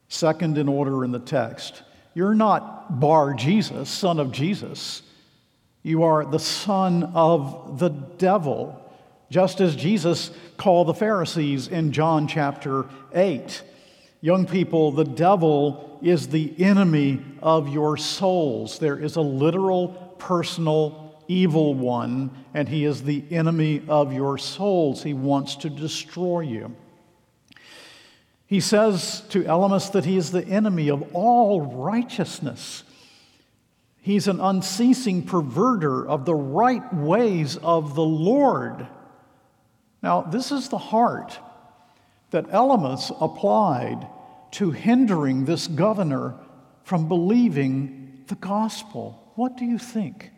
Second 0.08 0.58
in 0.58 0.70
order 0.70 1.04
in 1.04 1.12
the 1.12 1.20
text. 1.20 1.84
You're 2.14 2.36
not 2.36 3.00
Bar 3.00 3.34
Jesus, 3.34 3.90
son 3.90 4.20
of 4.20 4.32
Jesus. 4.32 5.02
You 5.82 6.04
are 6.04 6.24
the 6.24 6.40
son 6.40 7.04
of 7.16 7.80
the 7.80 7.90
devil, 7.90 8.80
just 9.30 9.60
as 9.60 9.76
Jesus 9.76 10.32
called 10.56 10.88
the 10.88 10.94
Pharisees 10.94 11.68
in 11.68 11.92
John 11.92 12.28
chapter 12.28 12.86
8. 13.14 13.64
Young 14.22 14.46
people, 14.46 14.92
the 14.92 15.04
devil 15.04 16.00
is 16.02 16.28
the 16.28 16.54
enemy 16.64 17.20
of 17.42 17.68
your 17.68 17.98
souls. 17.98 18.80
There 18.80 18.98
is 18.98 19.18
a 19.18 19.22
literal, 19.22 20.16
personal, 20.20 21.20
evil 21.28 21.74
one, 21.74 22.32
and 22.54 22.70
he 22.70 22.86
is 22.86 23.04
the 23.04 23.24
enemy 23.32 23.82
of 23.88 24.14
your 24.14 24.38
souls. 24.38 25.04
He 25.04 25.14
wants 25.14 25.56
to 25.58 25.70
destroy 25.70 26.42
you. 26.42 26.74
He 28.54 28.60
says 28.60 29.24
to 29.30 29.42
Elymas 29.46 29.94
that 29.94 30.06
he 30.06 30.16
is 30.16 30.30
the 30.30 30.46
enemy 30.46 30.92
of 30.92 31.16
all 31.16 31.62
righteousness. 31.62 32.84
He's 34.00 34.28
an 34.28 34.40
unceasing 34.40 35.24
perverter 35.24 36.06
of 36.06 36.26
the 36.26 36.36
right 36.36 36.94
ways 36.94 37.58
of 37.58 37.96
the 37.96 38.04
Lord. 38.04 38.86
Now, 40.04 40.22
this 40.22 40.52
is 40.52 40.70
the 40.70 40.78
heart 40.78 41.40
that 42.30 42.46
Elymas 42.50 43.12
applied 43.20 44.08
to 44.52 44.70
hindering 44.70 45.46
this 45.46 45.66
governor 45.66 46.36
from 46.84 47.08
believing 47.08 48.24
the 48.28 48.36
gospel. 48.36 49.32
What 49.34 49.58
do 49.58 49.66
you 49.66 49.80
think 49.80 50.30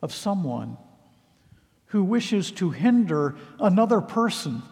of 0.00 0.14
someone 0.14 0.78
who 1.88 2.02
wishes 2.02 2.50
to 2.52 2.70
hinder 2.70 3.36
another 3.60 4.00
person? 4.00 4.62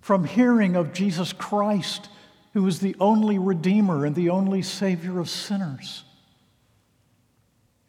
From 0.00 0.24
hearing 0.24 0.76
of 0.76 0.92
Jesus 0.92 1.32
Christ, 1.32 2.08
who 2.52 2.66
is 2.66 2.80
the 2.80 2.96
only 3.00 3.38
Redeemer 3.38 4.04
and 4.04 4.14
the 4.14 4.30
only 4.30 4.62
Savior 4.62 5.18
of 5.20 5.28
sinners. 5.28 6.04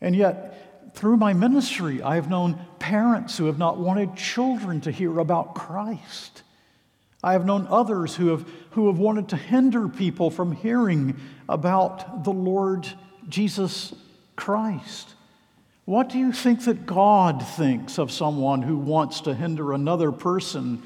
And 0.01 0.15
yet, 0.15 0.93
through 0.95 1.17
my 1.17 1.33
ministry, 1.33 2.01
I 2.01 2.15
have 2.15 2.29
known 2.29 2.59
parents 2.79 3.37
who 3.37 3.45
have 3.45 3.57
not 3.57 3.77
wanted 3.77 4.15
children 4.15 4.81
to 4.81 4.91
hear 4.91 5.19
about 5.19 5.55
Christ. 5.55 6.43
I 7.23 7.33
have 7.33 7.45
known 7.45 7.67
others 7.69 8.15
who 8.15 8.27
have, 8.29 8.45
who 8.71 8.87
have 8.87 8.97
wanted 8.97 9.29
to 9.29 9.37
hinder 9.37 9.87
people 9.87 10.31
from 10.31 10.51
hearing 10.51 11.19
about 11.47 12.23
the 12.23 12.31
Lord 12.31 12.87
Jesus 13.29 13.93
Christ. 14.35 15.13
What 15.85 16.09
do 16.09 16.17
you 16.17 16.31
think 16.31 16.65
that 16.65 16.85
God 16.85 17.45
thinks 17.45 17.99
of 17.99 18.11
someone 18.11 18.61
who 18.61 18.77
wants 18.77 19.21
to 19.21 19.33
hinder 19.33 19.73
another 19.73 20.11
person 20.11 20.81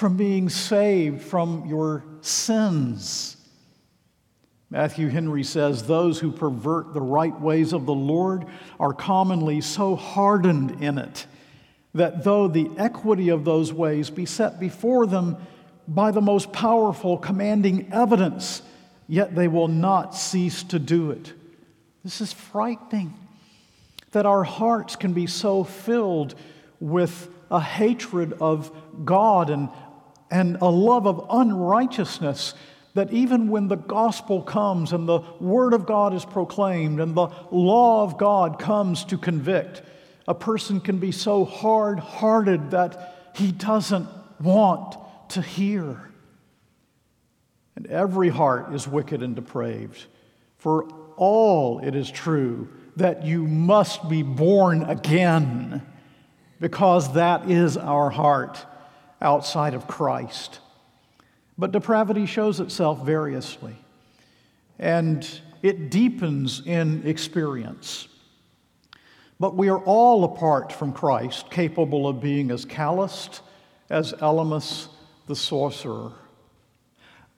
from 0.00 0.16
being 0.16 0.48
saved 0.48 1.20
from 1.20 1.66
your 1.66 2.02
sins. 2.22 3.36
Matthew 4.70 5.08
Henry 5.08 5.44
says, 5.44 5.82
Those 5.82 6.18
who 6.18 6.32
pervert 6.32 6.94
the 6.94 7.02
right 7.02 7.38
ways 7.38 7.74
of 7.74 7.84
the 7.84 7.92
Lord 7.92 8.46
are 8.80 8.94
commonly 8.94 9.60
so 9.60 9.96
hardened 9.96 10.82
in 10.82 10.96
it 10.96 11.26
that 11.92 12.24
though 12.24 12.48
the 12.48 12.70
equity 12.78 13.28
of 13.28 13.44
those 13.44 13.74
ways 13.74 14.08
be 14.08 14.24
set 14.24 14.58
before 14.58 15.06
them 15.06 15.36
by 15.86 16.12
the 16.12 16.22
most 16.22 16.50
powerful 16.50 17.18
commanding 17.18 17.92
evidence, 17.92 18.62
yet 19.06 19.34
they 19.34 19.48
will 19.48 19.68
not 19.68 20.14
cease 20.14 20.62
to 20.62 20.78
do 20.78 21.10
it. 21.10 21.34
This 22.04 22.22
is 22.22 22.32
frightening 22.32 23.12
that 24.12 24.24
our 24.24 24.44
hearts 24.44 24.96
can 24.96 25.12
be 25.12 25.26
so 25.26 25.62
filled 25.62 26.36
with 26.80 27.28
a 27.50 27.60
hatred 27.60 28.32
of 28.40 28.70
God 29.04 29.50
and 29.50 29.68
and 30.30 30.56
a 30.60 30.68
love 30.68 31.06
of 31.06 31.26
unrighteousness 31.30 32.54
that 32.94 33.12
even 33.12 33.48
when 33.48 33.68
the 33.68 33.76
gospel 33.76 34.42
comes 34.42 34.92
and 34.92 35.08
the 35.08 35.20
word 35.40 35.74
of 35.74 35.86
God 35.86 36.12
is 36.14 36.24
proclaimed 36.24 37.00
and 37.00 37.14
the 37.14 37.28
law 37.50 38.02
of 38.02 38.18
God 38.18 38.58
comes 38.58 39.04
to 39.06 39.18
convict, 39.18 39.82
a 40.26 40.34
person 40.34 40.80
can 40.80 40.98
be 40.98 41.12
so 41.12 41.44
hard 41.44 41.98
hearted 41.98 42.72
that 42.72 43.32
he 43.36 43.52
doesn't 43.52 44.08
want 44.40 44.96
to 45.30 45.42
hear. 45.42 46.10
And 47.76 47.86
every 47.86 48.28
heart 48.28 48.74
is 48.74 48.86
wicked 48.88 49.22
and 49.22 49.36
depraved. 49.36 50.04
For 50.58 50.88
all 51.16 51.78
it 51.78 51.94
is 51.94 52.10
true 52.10 52.68
that 52.96 53.24
you 53.24 53.46
must 53.46 54.08
be 54.08 54.22
born 54.22 54.82
again, 54.82 55.86
because 56.60 57.14
that 57.14 57.48
is 57.50 57.76
our 57.76 58.10
heart 58.10 58.66
outside 59.20 59.74
of 59.74 59.86
Christ. 59.86 60.60
But 61.58 61.72
depravity 61.72 62.26
shows 62.26 62.60
itself 62.60 63.04
variously, 63.04 63.76
and 64.78 65.28
it 65.62 65.90
deepens 65.90 66.62
in 66.64 67.06
experience. 67.06 68.08
But 69.38 69.56
we 69.56 69.68
are 69.68 69.80
all 69.80 70.24
apart 70.24 70.72
from 70.72 70.92
Christ, 70.92 71.50
capable 71.50 72.06
of 72.06 72.20
being 72.20 72.50
as 72.50 72.64
calloused 72.64 73.42
as 73.88 74.12
Elymas 74.14 74.88
the 75.26 75.36
sorcerer. 75.36 76.12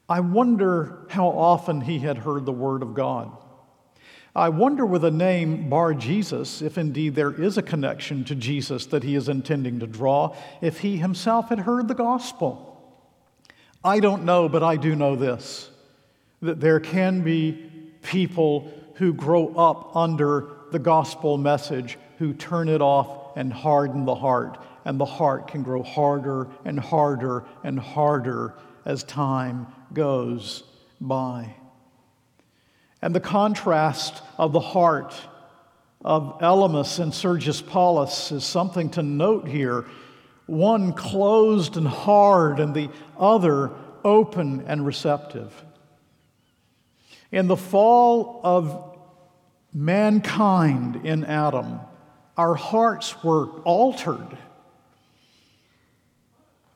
I 0.08 0.20
wonder 0.20 1.06
how 1.10 1.28
often 1.28 1.80
he 1.80 1.98
had 1.98 2.18
heard 2.18 2.44
the 2.44 2.52
word 2.52 2.82
of 2.82 2.94
God. 2.94 3.30
I 4.34 4.48
wonder 4.48 4.86
with 4.86 5.04
a 5.04 5.10
name 5.10 5.68
Bar 5.68 5.92
Jesus 5.92 6.62
if 6.62 6.78
indeed 6.78 7.14
there 7.14 7.32
is 7.32 7.58
a 7.58 7.62
connection 7.62 8.24
to 8.24 8.34
Jesus 8.34 8.86
that 8.86 9.02
he 9.02 9.14
is 9.14 9.28
intending 9.28 9.80
to 9.80 9.86
draw, 9.86 10.34
if 10.62 10.80
he 10.80 10.96
himself 10.96 11.50
had 11.50 11.60
heard 11.60 11.86
the 11.86 11.94
gospel. 11.94 12.68
I 13.84 14.00
don't 14.00 14.24
know, 14.24 14.48
but 14.48 14.62
I 14.62 14.76
do 14.76 14.96
know 14.96 15.16
this 15.16 15.68
that 16.40 16.60
there 16.60 16.80
can 16.80 17.22
be 17.22 17.70
people 18.02 18.72
who 18.94 19.14
grow 19.14 19.54
up 19.54 19.94
under 19.94 20.48
the 20.72 20.78
gospel 20.78 21.38
message 21.38 21.98
who 22.18 22.34
turn 22.34 22.68
it 22.68 22.82
off 22.82 23.36
and 23.36 23.52
harden 23.52 24.04
the 24.04 24.14
heart, 24.14 24.58
and 24.84 24.98
the 24.98 25.04
heart 25.04 25.48
can 25.48 25.62
grow 25.62 25.82
harder 25.82 26.48
and 26.64 26.80
harder 26.80 27.44
and 27.62 27.78
harder 27.78 28.54
as 28.84 29.04
time 29.04 29.66
goes 29.92 30.64
by. 31.00 31.54
And 33.02 33.12
the 33.12 33.20
contrast 33.20 34.22
of 34.38 34.52
the 34.52 34.60
heart 34.60 35.12
of 36.04 36.38
Elymas 36.40 37.00
and 37.00 37.12
Sergius 37.12 37.60
Paulus 37.60 38.30
is 38.30 38.44
something 38.44 38.90
to 38.90 39.02
note 39.02 39.48
here. 39.48 39.84
One 40.46 40.92
closed 40.92 41.76
and 41.76 41.86
hard, 41.86 42.60
and 42.60 42.74
the 42.74 42.90
other 43.18 43.70
open 44.04 44.64
and 44.66 44.86
receptive. 44.86 45.52
In 47.30 47.48
the 47.48 47.56
fall 47.56 48.40
of 48.44 48.98
mankind 49.72 51.04
in 51.04 51.24
Adam, 51.24 51.80
our 52.36 52.54
hearts 52.54 53.22
were 53.24 53.46
altered. 53.62 54.36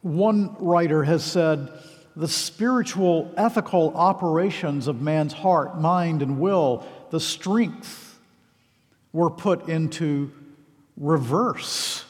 One 0.02 0.56
writer 0.60 1.04
has 1.04 1.24
said, 1.24 1.70
the 2.16 2.26
spiritual, 2.26 3.30
ethical 3.36 3.92
operations 3.94 4.88
of 4.88 5.02
man's 5.02 5.34
heart, 5.34 5.78
mind, 5.78 6.22
and 6.22 6.40
will, 6.40 6.86
the 7.10 7.20
strength, 7.20 8.18
were 9.12 9.30
put 9.30 9.68
into 9.68 10.32
reverse. 10.96 12.04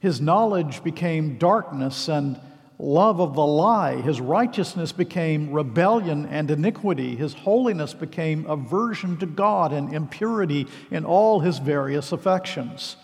His 0.00 0.20
knowledge 0.20 0.84
became 0.84 1.38
darkness, 1.38 2.08
and 2.08 2.38
love 2.78 3.20
of 3.20 3.34
the 3.34 3.46
lie. 3.46 4.00
His 4.02 4.20
righteousness 4.20 4.92
became 4.92 5.52
rebellion 5.52 6.26
and 6.26 6.50
iniquity. 6.50 7.14
His 7.14 7.32
holiness 7.32 7.94
became 7.94 8.44
aversion 8.46 9.16
to 9.18 9.26
God 9.26 9.72
and 9.72 9.94
impurity 9.94 10.66
in 10.90 11.04
all 11.04 11.40
his 11.40 11.58
various 11.58 12.12
affections. 12.12 12.96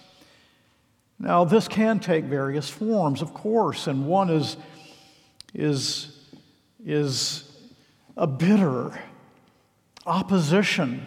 Now, 1.18 1.44
this 1.44 1.68
can 1.68 2.00
take 2.00 2.24
various 2.24 2.68
forms, 2.68 3.22
of 3.22 3.32
course, 3.34 3.86
and 3.86 4.06
one 4.06 4.30
is, 4.30 4.56
is, 5.54 6.17
is 6.88 7.44
a 8.16 8.26
bitter 8.26 8.98
opposition 10.06 11.06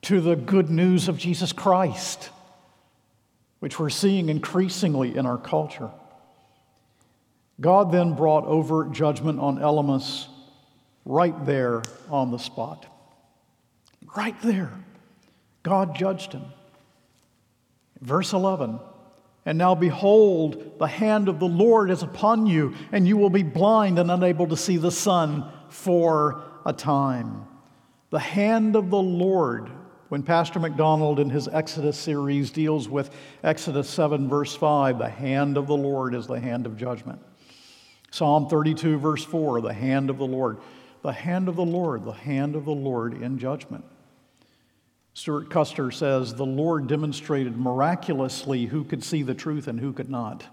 to 0.00 0.22
the 0.22 0.34
good 0.34 0.70
news 0.70 1.06
of 1.06 1.18
Jesus 1.18 1.52
Christ, 1.52 2.30
which 3.60 3.78
we're 3.78 3.90
seeing 3.90 4.30
increasingly 4.30 5.16
in 5.16 5.26
our 5.26 5.36
culture. 5.36 5.90
God 7.60 7.92
then 7.92 8.14
brought 8.14 8.44
overt 8.46 8.92
judgment 8.92 9.38
on 9.38 9.58
Elymas 9.58 10.28
right 11.04 11.44
there 11.44 11.82
on 12.08 12.30
the 12.30 12.38
spot. 12.38 12.86
Right 14.16 14.40
there. 14.40 14.72
God 15.62 15.94
judged 15.94 16.32
him. 16.32 16.44
Verse 18.00 18.32
11 18.32 18.80
And 19.46 19.58
now 19.58 19.74
behold, 19.74 20.78
the 20.78 20.86
hand 20.86 21.28
of 21.28 21.38
the 21.38 21.48
Lord 21.48 21.90
is 21.90 22.02
upon 22.02 22.46
you, 22.46 22.74
and 22.92 23.06
you 23.06 23.16
will 23.16 23.30
be 23.30 23.42
blind 23.42 23.98
and 23.98 24.10
unable 24.10 24.46
to 24.46 24.56
see 24.56 24.78
the 24.78 24.90
sun 24.90 25.50
for 25.68 26.42
a 26.64 26.72
time. 26.72 27.46
The 28.10 28.18
hand 28.18 28.74
of 28.74 28.90
the 28.90 29.02
Lord, 29.02 29.70
when 30.08 30.22
Pastor 30.22 30.60
McDonald 30.60 31.20
in 31.20 31.28
his 31.28 31.48
Exodus 31.48 31.98
series 31.98 32.50
deals 32.50 32.88
with 32.88 33.10
Exodus 33.42 33.90
7, 33.90 34.28
verse 34.28 34.54
5, 34.54 34.98
the 34.98 35.08
hand 35.08 35.58
of 35.58 35.66
the 35.66 35.76
Lord 35.76 36.14
is 36.14 36.26
the 36.26 36.40
hand 36.40 36.64
of 36.64 36.76
judgment. 36.76 37.20
Psalm 38.10 38.48
32, 38.48 38.98
verse 38.98 39.24
4, 39.24 39.60
the 39.60 39.72
hand 39.72 40.08
of 40.08 40.18
the 40.18 40.26
Lord. 40.26 40.58
The 41.02 41.12
hand 41.12 41.48
of 41.48 41.56
the 41.56 41.64
Lord, 41.64 42.04
the 42.04 42.12
hand 42.12 42.56
of 42.56 42.64
the 42.64 42.70
Lord 42.70 43.20
in 43.20 43.38
judgment. 43.38 43.84
Stewart 45.14 45.48
Custer 45.48 45.92
says, 45.92 46.34
The 46.34 46.44
Lord 46.44 46.88
demonstrated 46.88 47.56
miraculously 47.56 48.66
who 48.66 48.82
could 48.82 49.04
see 49.04 49.22
the 49.22 49.34
truth 49.34 49.68
and 49.68 49.78
who 49.78 49.92
could 49.92 50.10
not. 50.10 50.44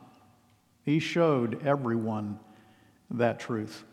He 0.84 1.00
showed 1.00 1.66
everyone 1.66 2.40
that 3.10 3.40
truth. 3.40 3.84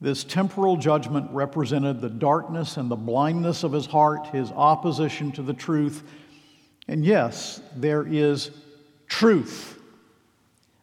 This 0.00 0.24
temporal 0.24 0.76
judgment 0.76 1.30
represented 1.30 2.00
the 2.00 2.10
darkness 2.10 2.76
and 2.76 2.90
the 2.90 2.96
blindness 2.96 3.62
of 3.62 3.72
his 3.72 3.86
heart, 3.86 4.26
his 4.28 4.50
opposition 4.50 5.30
to 5.32 5.42
the 5.42 5.54
truth. 5.54 6.02
And 6.88 7.04
yes, 7.04 7.60
there 7.76 8.04
is 8.04 8.50
truth. 9.06 9.78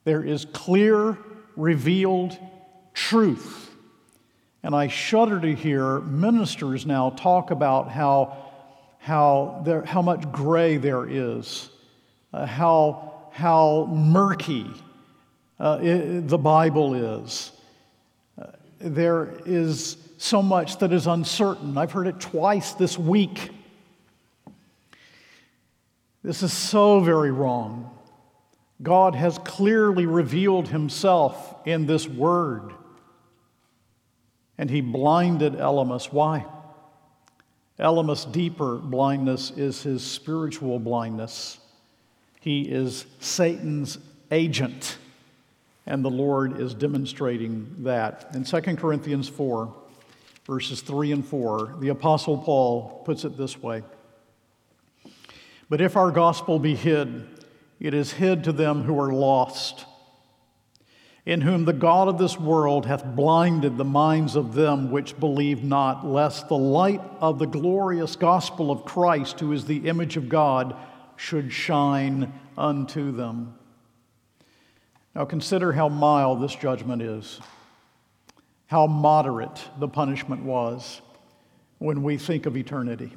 There 0.06 0.24
is 0.24 0.46
clear, 0.46 1.18
revealed 1.58 2.38
truth. 2.94 3.76
And 4.64 4.74
I 4.74 4.88
shudder 4.88 5.42
to 5.42 5.54
hear 5.54 6.00
ministers 6.00 6.86
now 6.86 7.10
talk 7.10 7.52
about 7.52 7.92
how 7.92 8.49
how, 9.10 9.60
there, 9.66 9.84
how 9.86 10.04
much 10.04 10.32
gray 10.32 10.78
there 10.78 11.10
is, 11.10 11.72
uh, 12.32 12.46
how, 12.46 13.24
how 13.32 13.88
murky 13.92 14.68
uh, 15.60 15.80
it, 15.82 16.28
the 16.28 16.38
Bible 16.38 16.94
is. 16.94 17.52
Uh, 18.40 18.52
there 18.78 19.34
is 19.48 19.98
so 20.20 20.44
much 20.44 20.78
that 20.78 20.94
is 20.94 21.08
uncertain. 21.08 21.76
I've 21.76 21.92
heard 21.92 22.06
it 22.06 22.20
twice 22.20 22.74
this 22.74 23.00
week. 23.00 23.50
This 26.24 26.44
is 26.44 26.54
so 26.54 27.00
very 27.00 27.32
wrong. 27.32 27.90
God 28.84 29.16
has 29.16 29.40
clearly 29.40 30.06
revealed 30.06 30.68
himself 30.68 31.56
in 31.66 31.88
this 31.88 32.08
word. 32.08 32.74
And 34.60 34.70
he 34.70 34.82
blinded 34.82 35.54
Elymas. 35.54 36.14
Why? 36.14 36.46
Elymas' 37.80 38.30
deeper 38.30 38.76
blindness 38.76 39.52
is 39.52 39.82
his 39.84 40.04
spiritual 40.04 40.80
blindness. 40.80 41.60
He 42.42 42.64
is 42.64 43.06
Satan's 43.20 43.98
agent, 44.32 44.98
and 45.86 46.04
the 46.04 46.10
Lord 46.10 46.60
is 46.60 46.74
demonstrating 46.74 47.74
that. 47.80 48.32
In 48.34 48.44
2 48.44 48.62
Corinthians 48.76 49.30
4, 49.30 49.74
verses 50.46 50.82
3 50.82 51.14
and 51.14 51.26
4, 51.26 51.76
the 51.80 51.90
Apostle 51.90 52.38
Paul 52.38 53.02
puts 53.06 53.24
it 53.24 53.38
this 53.38 53.62
way 53.62 53.84
But 55.70 55.80
if 55.80 55.96
our 55.96 56.12
gospel 56.12 56.60
be 56.60 56.76
hid, 56.76 57.28
it 57.80 57.94
is 57.94 58.12
hid 58.12 58.44
to 58.44 58.52
them 58.52 58.84
who 58.84 59.00
are 59.00 59.14
lost 59.14 59.86
in 61.26 61.42
whom 61.42 61.66
the 61.66 61.74
God 61.74 62.08
of 62.08 62.18
this 62.18 62.40
world 62.40 62.86
hath 62.86 63.06
blinded 63.06 63.78
the 63.78 63.86
minds 63.86 64.36
of 64.36 64.54
them 64.54 64.90
which 64.90 65.20
believe 65.20 65.64
not, 65.64 66.06
lest 66.06 66.48
the 66.48 66.58
light 66.58 67.02
of 67.20 67.40
the 67.40 67.46
glorious 67.46 68.16
gospel 68.16 68.72
of 68.72 68.86
Christ, 68.86 69.40
who 69.40 69.52
is 69.52 69.66
the 69.66 69.88
image 69.88 70.18
of 70.18 70.30
God, 70.30 70.76
should 71.18 71.52
shine 71.52 72.34
unto 72.58 73.12
them. 73.12 73.56
Now 75.14 75.26
consider 75.26 75.74
how 75.74 75.90
mild 75.90 76.42
this 76.42 76.56
judgment 76.56 77.02
is, 77.02 77.40
how 78.68 78.88
moderate 78.88 79.62
the 79.78 79.88
punishment 79.88 80.44
was 80.44 81.02
when 81.80 82.04
we 82.04 82.18
think 82.18 82.46
of 82.46 82.56
eternity. 82.56 83.14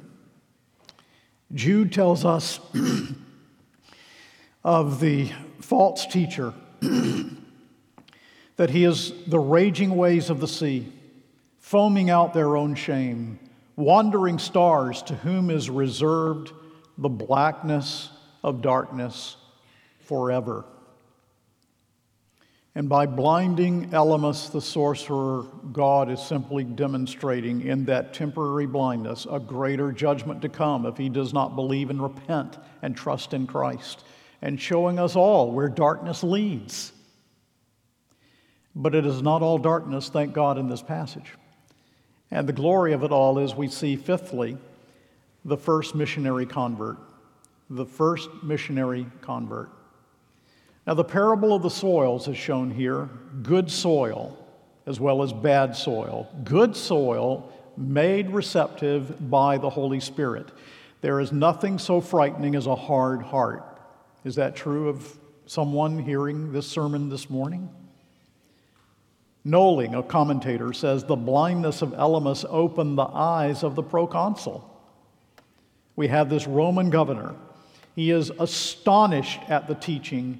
Jude 1.53 1.93
tells 1.93 2.25
us 2.25 2.59
of 4.63 4.99
the 4.99 5.31
false 5.61 6.05
teacher 6.05 6.53
that 8.55 8.69
he 8.69 8.83
is 8.83 9.13
the 9.25 9.39
raging 9.39 9.95
waves 9.95 10.29
of 10.29 10.39
the 10.39 10.47
sea, 10.47 10.91
foaming 11.59 12.09
out 12.09 12.33
their 12.33 12.55
own 12.55 12.75
shame, 12.75 13.39
wandering 13.75 14.37
stars 14.37 15.01
to 15.03 15.15
whom 15.15 15.49
is 15.49 15.69
reserved 15.69 16.51
the 16.97 17.09
blackness 17.09 18.09
of 18.43 18.61
darkness 18.61 19.37
forever. 20.01 20.65
And 22.75 22.89
by 22.89 23.05
blinding 23.05 23.91
Elymas 23.91 24.51
the 24.51 24.61
sorcerer, 24.61 25.43
God 25.71 26.09
is 26.09 26.19
simply 26.19 26.63
demonstrating 26.63 27.61
in 27.61 27.85
that 27.85 28.15
temporary 28.15 28.65
blindness 28.65 29.27
a 29.29 29.39
greater 29.39 29.91
judgment 29.91 30.41
to 30.41 30.49
come 30.49 30.87
if 30.87 30.97
he 30.97 31.07
does 31.07 31.33
not 31.33 31.55
believe 31.55 31.91
and 31.91 32.01
repent 32.01 32.57
and 32.81 32.97
trust 32.97 33.33
in 33.33 33.45
Christ, 33.45 34.03
and 34.41 34.59
showing 34.59 34.97
us 34.97 35.15
all 35.15 35.51
where 35.51 35.69
darkness 35.69 36.23
leads. 36.23 36.93
But 38.75 38.95
it 38.95 39.05
is 39.05 39.21
not 39.21 39.41
all 39.41 39.57
darkness, 39.57 40.09
thank 40.09 40.33
God, 40.33 40.57
in 40.57 40.67
this 40.67 40.81
passage. 40.81 41.33
And 42.31 42.47
the 42.47 42.53
glory 42.53 42.93
of 42.93 43.03
it 43.03 43.11
all 43.11 43.37
is 43.37 43.53
we 43.53 43.67
see, 43.67 43.95
fifthly, 43.95 44.57
the 45.45 45.57
first 45.57 45.93
missionary 45.93 46.45
convert. 46.45 46.97
The 47.69 47.85
first 47.85 48.29
missionary 48.41 49.05
convert. 49.21 49.69
Now, 50.87 50.95
the 50.95 51.03
parable 51.03 51.53
of 51.53 51.61
the 51.61 51.69
soils 51.69 52.27
is 52.27 52.37
shown 52.37 52.71
here 52.71 53.09
good 53.41 53.69
soil 53.71 54.37
as 54.85 54.99
well 54.99 55.23
as 55.23 55.31
bad 55.31 55.75
soil. 55.75 56.29
Good 56.43 56.75
soil 56.75 57.51
made 57.77 58.29
receptive 58.29 59.29
by 59.29 59.57
the 59.57 59.69
Holy 59.69 59.99
Spirit. 59.99 60.51
There 61.01 61.19
is 61.19 61.31
nothing 61.31 61.79
so 61.79 62.01
frightening 62.01 62.55
as 62.55 62.67
a 62.67 62.75
hard 62.75 63.21
heart. 63.21 63.79
Is 64.23 64.35
that 64.35 64.55
true 64.55 64.89
of 64.89 65.17
someone 65.45 65.99
hearing 65.99 66.51
this 66.51 66.67
sermon 66.67 67.09
this 67.09 67.29
morning? 67.29 67.69
Knowling, 69.45 69.93
a 69.93 70.03
commentator, 70.03 70.71
says 70.71 71.03
the 71.03 71.15
blindness 71.15 71.81
of 71.81 71.89
Elymas 71.91 72.45
opened 72.47 72.97
the 72.97 73.03
eyes 73.03 73.63
of 73.63 73.75
the 73.75 73.83
proconsul. 73.83 74.69
We 75.95 76.07
have 76.07 76.29
this 76.29 76.47
Roman 76.47 76.89
governor. 76.89 77.35
He 77.95 78.09
is 78.09 78.29
astonished 78.29 79.41
at 79.49 79.67
the 79.67 79.75
teaching 79.75 80.39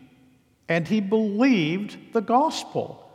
and 0.70 0.88
he 0.88 1.02
believed 1.02 2.14
the 2.14 2.22
gospel. 2.22 3.12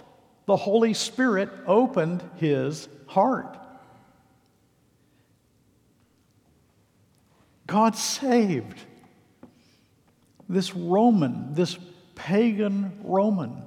The 0.47 0.57
Holy 0.57 0.95
Spirit 0.95 1.49
opened 1.67 2.23
his 2.37 2.89
heart. 3.07 3.57
God 7.67 7.97
saved 7.97 8.83
this 10.49 10.75
Roman, 10.75 11.55
this 11.55 11.79
pagan 12.15 12.99
Roman 13.03 13.63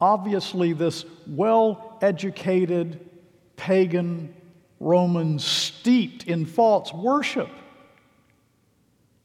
Obviously, 0.00 0.72
this 0.72 1.04
well 1.26 1.98
educated 2.02 3.08
pagan 3.56 4.34
Roman 4.78 5.38
steeped 5.38 6.24
in 6.24 6.44
false 6.44 6.92
worship. 6.92 7.48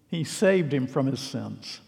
He 0.07 0.24
saved 0.24 0.74
him 0.74 0.88
from 0.88 1.07
his 1.07 1.19
sins. 1.19 1.82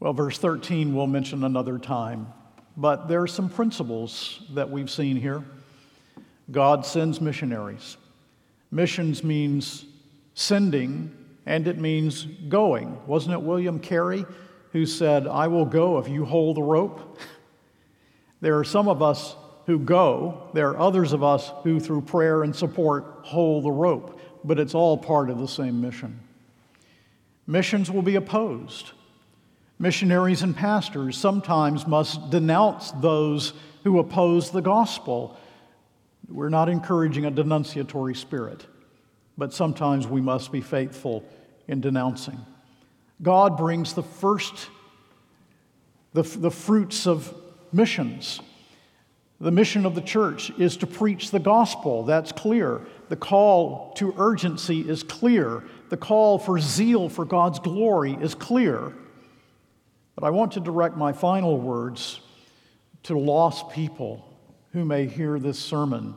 Well, 0.00 0.12
verse 0.12 0.38
13 0.38 0.94
we'll 0.94 1.06
mention 1.06 1.44
another 1.44 1.78
time, 1.78 2.26
but 2.76 3.06
there 3.06 3.22
are 3.22 3.28
some 3.28 3.48
principles 3.48 4.42
that 4.54 4.68
we've 4.68 4.90
seen 4.90 5.16
here. 5.16 5.44
God 6.50 6.84
sends 6.84 7.20
missionaries. 7.20 7.96
Missions 8.72 9.22
means 9.22 9.84
sending, 10.34 11.16
and 11.46 11.68
it 11.68 11.78
means 11.78 12.24
going. 12.24 12.98
Wasn't 13.06 13.32
it 13.32 13.42
William 13.42 13.78
Carey 13.78 14.24
who 14.72 14.86
said, 14.86 15.26
I 15.26 15.48
will 15.48 15.66
go 15.66 15.98
if 15.98 16.08
you 16.08 16.24
hold 16.24 16.56
the 16.56 16.62
rope. 16.62 17.18
There 18.40 18.58
are 18.58 18.64
some 18.64 18.88
of 18.88 19.02
us 19.02 19.36
who 19.66 19.78
go, 19.78 20.50
there 20.54 20.70
are 20.70 20.78
others 20.78 21.12
of 21.12 21.22
us 21.22 21.52
who, 21.62 21.78
through 21.78 22.02
prayer 22.02 22.42
and 22.42 22.54
support, 22.54 23.20
hold 23.22 23.64
the 23.64 23.70
rope, 23.70 24.20
but 24.42 24.58
it's 24.58 24.74
all 24.74 24.98
part 24.98 25.30
of 25.30 25.38
the 25.38 25.46
same 25.46 25.80
mission. 25.80 26.18
Missions 27.46 27.90
will 27.90 28.02
be 28.02 28.16
opposed. 28.16 28.92
Missionaries 29.78 30.42
and 30.42 30.56
pastors 30.56 31.16
sometimes 31.16 31.86
must 31.86 32.30
denounce 32.30 32.92
those 32.92 33.52
who 33.84 33.98
oppose 33.98 34.50
the 34.50 34.62
gospel. 34.62 35.36
We're 36.28 36.48
not 36.48 36.68
encouraging 36.68 37.26
a 37.26 37.30
denunciatory 37.30 38.16
spirit, 38.16 38.66
but 39.36 39.52
sometimes 39.52 40.06
we 40.06 40.20
must 40.20 40.50
be 40.50 40.60
faithful 40.60 41.24
in 41.68 41.80
denouncing. 41.80 42.44
God 43.22 43.56
brings 43.56 43.94
the 43.94 44.02
first, 44.02 44.68
the, 46.12 46.22
the 46.22 46.50
fruits 46.50 47.06
of 47.06 47.32
missions. 47.72 48.40
The 49.40 49.50
mission 49.50 49.86
of 49.86 49.94
the 49.94 50.00
church 50.00 50.50
is 50.58 50.76
to 50.78 50.86
preach 50.86 51.30
the 51.30 51.40
gospel. 51.40 52.04
That's 52.04 52.32
clear. 52.32 52.80
The 53.08 53.16
call 53.16 53.92
to 53.94 54.14
urgency 54.16 54.88
is 54.88 55.02
clear. 55.02 55.64
The 55.88 55.96
call 55.96 56.38
for 56.38 56.58
zeal 56.58 57.08
for 57.08 57.24
God's 57.24 57.58
glory 57.58 58.16
is 58.20 58.34
clear. 58.34 58.92
But 60.14 60.24
I 60.24 60.30
want 60.30 60.52
to 60.52 60.60
direct 60.60 60.96
my 60.96 61.12
final 61.12 61.58
words 61.58 62.20
to 63.04 63.18
lost 63.18 63.70
people 63.70 64.28
who 64.72 64.84
may 64.84 65.06
hear 65.06 65.38
this 65.38 65.58
sermon 65.58 66.16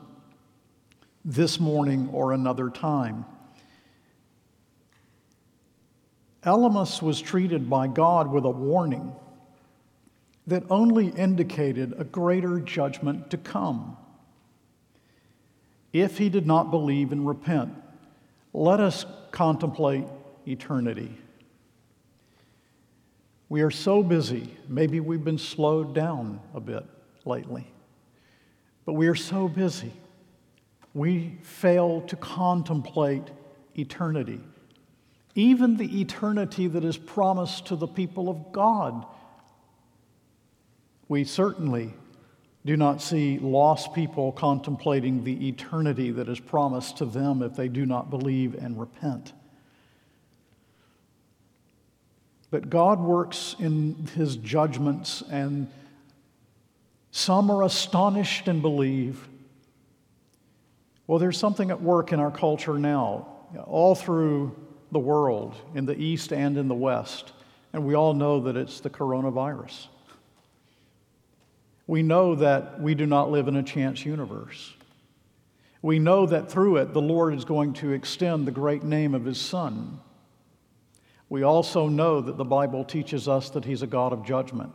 this 1.24 1.60
morning 1.60 2.10
or 2.14 2.32
another 2.32 2.70
time. 2.70 3.26
Elymas 6.46 7.02
was 7.02 7.20
treated 7.20 7.70
by 7.70 7.88
God 7.88 8.32
with 8.32 8.46
a 8.46 8.50
warning 8.50 9.14
that 10.46 10.64
only 10.70 11.08
indicated 11.08 11.94
a 11.98 12.04
greater 12.04 12.60
judgment 12.60 13.32
to 13.32 13.38
come. 13.38 13.98
If 15.92 16.20
he 16.20 16.30
did 16.30 16.46
not 16.46 16.70
believe 16.70 17.12
and 17.12 17.28
repent, 17.28 17.74
let 18.54 18.80
us 18.80 19.06
contemplate 19.32 20.06
eternity. 20.48 21.18
We 23.50 23.62
are 23.62 23.72
so 23.72 24.04
busy, 24.04 24.56
maybe 24.68 25.00
we've 25.00 25.24
been 25.24 25.38
slowed 25.40 25.96
down 25.96 26.42
a 26.54 26.60
bit 26.60 26.86
lately, 27.26 27.66
but 28.86 28.94
we 28.94 29.08
are 29.08 29.16
so 29.16 29.48
busy, 29.48 29.94
we 30.94 31.38
fail 31.42 32.02
to 32.02 32.16
contemplate 32.16 33.32
eternity 33.78 34.42
even 35.36 35.76
the 35.76 36.02
eternity 36.02 36.68
that 36.68 36.86
is 36.86 36.98
promised 36.98 37.68
to 37.68 37.76
the 37.76 37.88
people 37.88 38.30
of 38.30 38.54
God. 38.54 39.06
We 41.10 41.26
certainly 41.26 41.94
do 42.66 42.76
not 42.78 43.02
see 43.02 43.38
lost 43.38 43.94
people 43.94 44.32
contemplating 44.32 45.24
the 45.24 45.50
eternity 45.50 46.10
that 46.12 46.30
is 46.30 46.40
promised 46.40 46.98
to 46.98 47.06
them 47.06 47.44
if 47.44 47.56
they 47.56 47.68
do 47.68 47.86
not 47.86 48.10
believe 48.10 48.56
and 48.56 48.80
repent. 48.80 49.34
But 52.50 52.70
God 52.70 53.02
works 53.02 53.56
in 53.60 54.08
his 54.16 54.38
judgments, 54.38 55.22
and 55.30 55.68
some 57.12 57.52
are 57.52 57.64
astonished 57.64 58.48
and 58.48 58.62
believe. 58.62 59.28
Well, 61.06 61.20
there's 61.20 61.38
something 61.38 61.70
at 61.70 61.82
work 61.82 62.14
in 62.14 62.20
our 62.20 62.32
culture 62.32 62.80
now, 62.80 63.28
all 63.66 63.94
through 63.94 64.56
the 64.96 65.00
world, 65.00 65.54
in 65.74 65.86
the 65.86 66.02
East 66.02 66.32
and 66.32 66.58
in 66.58 66.70
the 66.70 66.74
West. 66.74 67.34
And 67.74 67.86
we 67.86 67.96
all 67.96 68.14
know 68.14 68.40
that 68.40 68.56
it's 68.56 68.80
the 68.80 68.90
coronavirus. 68.90 69.88
We 71.86 72.02
know 72.02 72.36
that 72.36 72.80
we 72.80 72.96
do 72.96 73.06
not 73.06 73.30
live 73.30 73.50
in 73.50 73.58
a 73.58 73.62
chance 73.62 74.06
universe. 74.06 74.74
We 75.82 76.00
know 76.00 76.26
that 76.28 76.50
through 76.50 76.78
it, 76.78 76.94
the 76.94 77.02
Lord 77.02 77.34
is 77.36 77.44
going 77.44 77.74
to 77.74 77.92
extend 77.92 78.48
the 78.48 78.52
great 78.52 78.86
name 78.86 79.14
of 79.14 79.26
His 79.26 79.38
Son. 79.38 80.00
We 81.28 81.44
also 81.44 81.90
know 81.90 82.22
that 82.22 82.38
the 82.38 82.46
Bible 82.46 82.86
teaches 82.86 83.28
us 83.28 83.50
that 83.50 83.66
He's 83.66 83.82
a 83.82 83.88
God 83.88 84.14
of 84.14 84.26
judgment. 84.26 84.72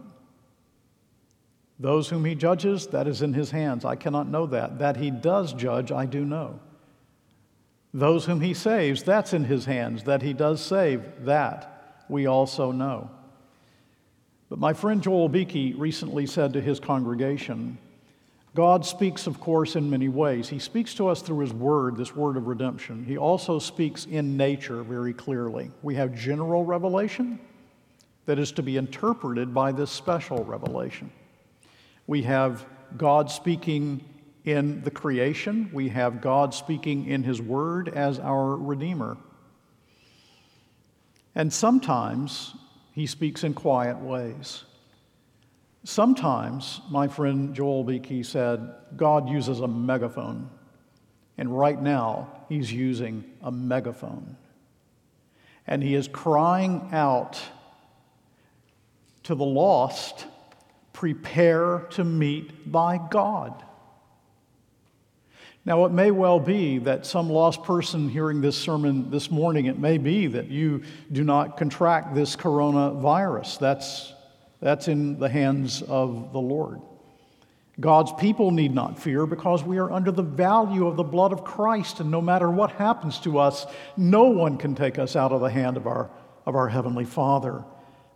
Those 1.79 2.11
whom 2.11 2.27
He 2.27 2.35
judges, 2.35 2.89
that 2.89 3.09
is 3.09 3.23
in 3.23 3.33
His 3.33 3.53
hands. 3.53 3.87
I 3.87 3.97
cannot 3.97 4.29
know 4.29 4.45
that. 4.49 4.81
That 4.81 4.99
He 4.99 5.11
does 5.11 5.55
judge, 5.55 5.91
I 5.91 6.05
do 6.05 6.27
know. 6.27 6.61
Those 7.93 8.25
whom 8.27 8.41
he 8.41 8.55
saves, 8.55 9.03
that's 9.03 9.33
in 9.33 9.45
his 9.45 9.65
hands. 9.65 10.05
That 10.05 10.23
he 10.23 10.33
does 10.33 10.65
save, 10.65 11.25
that 11.25 12.05
we 12.09 12.27
also 12.27 12.73
know. 12.73 13.11
But 14.49 14.59
my 14.59 14.73
friend 14.73 15.03
Joel 15.03 15.29
Beeke 15.29 15.75
recently 15.77 16.27
said 16.27 16.53
to 16.53 16.61
his 16.61 16.81
congregation, 16.81 17.79
God 18.55 18.85
speaks, 18.85 19.29
of 19.29 19.41
course, 19.41 19.77
in 19.77 19.89
many 19.89 20.09
ways. 20.09 20.49
He 20.49 20.59
speaks 20.59 20.95
to 20.95 21.07
us 21.07 21.23
through 21.23 21.39
His 21.39 21.53
Word, 21.53 21.97
this 21.97 22.17
Word 22.17 22.37
of 22.37 22.49
redemption. 22.49 23.05
He 23.05 23.17
also 23.17 23.61
speaks 23.61 24.07
in 24.07 24.37
nature 24.37 24.83
very 24.83 25.13
clearly. 25.13 25.71
We 25.83 25.95
have 25.95 26.15
general 26.15 26.65
revelation 26.65 27.39
that 28.27 28.41
is 28.41 28.51
to 28.53 28.63
be 28.63 28.77
interpreted 28.77 29.55
by 29.55 29.71
this 29.71 29.91
special 29.91 30.45
revelation. 30.45 31.13
We 32.09 32.23
have 32.23 32.67
God 32.97 33.31
speaking 33.31 34.05
in 34.51 34.83
the 34.83 34.91
creation, 34.91 35.71
we 35.73 35.89
have 35.91 36.21
God 36.21 36.55
speaking 36.55 37.07
in 37.07 37.23
His 37.23 37.41
Word 37.41 37.89
as 37.89 38.19
our 38.19 38.57
Redeemer. 38.57 39.17
And 41.35 41.53
sometimes 41.53 42.55
He 42.93 43.07
speaks 43.07 43.45
in 43.45 43.55
quiet 43.55 43.99
ways. 43.99 44.65
Sometimes, 45.85 46.81
my 46.91 47.09
friend 47.09 47.55
Joel 47.55 47.85
Beeke 47.85 48.25
said, 48.25 48.75
God 48.97 49.29
uses 49.29 49.61
a 49.61 49.69
megaphone. 49.69 50.51
And 51.39 51.57
right 51.57 51.81
now, 51.81 52.29
He's 52.49 52.73
using 52.73 53.25
a 53.43 53.51
megaphone. 53.51 54.37
And 55.67 55.83
He 55.83 55.95
is 55.95 56.09
crying 56.09 56.89
out 56.93 57.41
to 59.23 59.35
the 59.35 59.45
lost 59.45 60.27
prepare 60.93 61.87
to 61.91 62.05
meet 62.05 62.71
thy 62.71 62.99
God. 62.99 63.65
Now, 65.71 65.85
it 65.85 65.93
may 65.93 66.11
well 66.11 66.41
be 66.41 66.79
that 66.79 67.07
some 67.07 67.31
lost 67.31 67.63
person 67.63 68.09
hearing 68.09 68.41
this 68.41 68.57
sermon 68.57 69.09
this 69.09 69.31
morning, 69.31 69.67
it 69.67 69.79
may 69.79 69.99
be 69.99 70.27
that 70.27 70.49
you 70.49 70.83
do 71.13 71.23
not 71.23 71.57
contract 71.57 72.13
this 72.13 72.35
coronavirus. 72.35 73.61
That's, 73.61 74.13
that's 74.61 74.89
in 74.89 75.21
the 75.21 75.29
hands 75.29 75.83
of 75.83 76.33
the 76.33 76.41
Lord. 76.41 76.81
God's 77.79 78.13
people 78.15 78.51
need 78.51 78.75
not 78.75 78.99
fear 78.99 79.27
because 79.27 79.63
we 79.63 79.79
are 79.79 79.93
under 79.93 80.11
the 80.11 80.25
value 80.25 80.89
of 80.89 80.97
the 80.97 81.05
blood 81.05 81.33
of 81.33 81.45
Christ, 81.45 82.01
and 82.01 82.11
no 82.11 82.21
matter 82.21 82.51
what 82.51 82.73
happens 82.73 83.21
to 83.21 83.39
us, 83.39 83.65
no 83.97 84.25
one 84.25 84.59
can 84.59 84.75
take 84.75 84.99
us 84.99 85.15
out 85.15 85.31
of 85.31 85.41
the 85.41 85.51
hand 85.51 85.77
of 85.77 85.87
our, 85.87 86.11
of 86.47 86.57
our 86.57 86.67
Heavenly 86.67 87.05
Father 87.05 87.63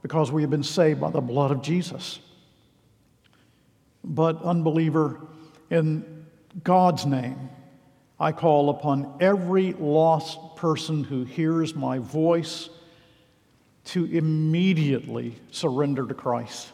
because 0.02 0.32
we 0.32 0.42
have 0.42 0.50
been 0.50 0.64
saved 0.64 1.00
by 1.00 1.12
the 1.12 1.20
blood 1.20 1.52
of 1.52 1.62
Jesus. 1.62 2.18
But, 4.02 4.42
unbeliever, 4.42 5.20
in 5.70 6.13
God's 6.62 7.05
name, 7.05 7.50
I 8.20 8.32
call 8.32 8.70
upon 8.70 9.16
every 9.20 9.72
lost 9.72 10.38
person 10.57 11.02
who 11.02 11.24
hears 11.24 11.74
my 11.74 11.98
voice 11.98 12.68
to 13.86 14.05
immediately 14.05 15.34
surrender 15.50 16.07
to 16.07 16.14
Christ, 16.14 16.70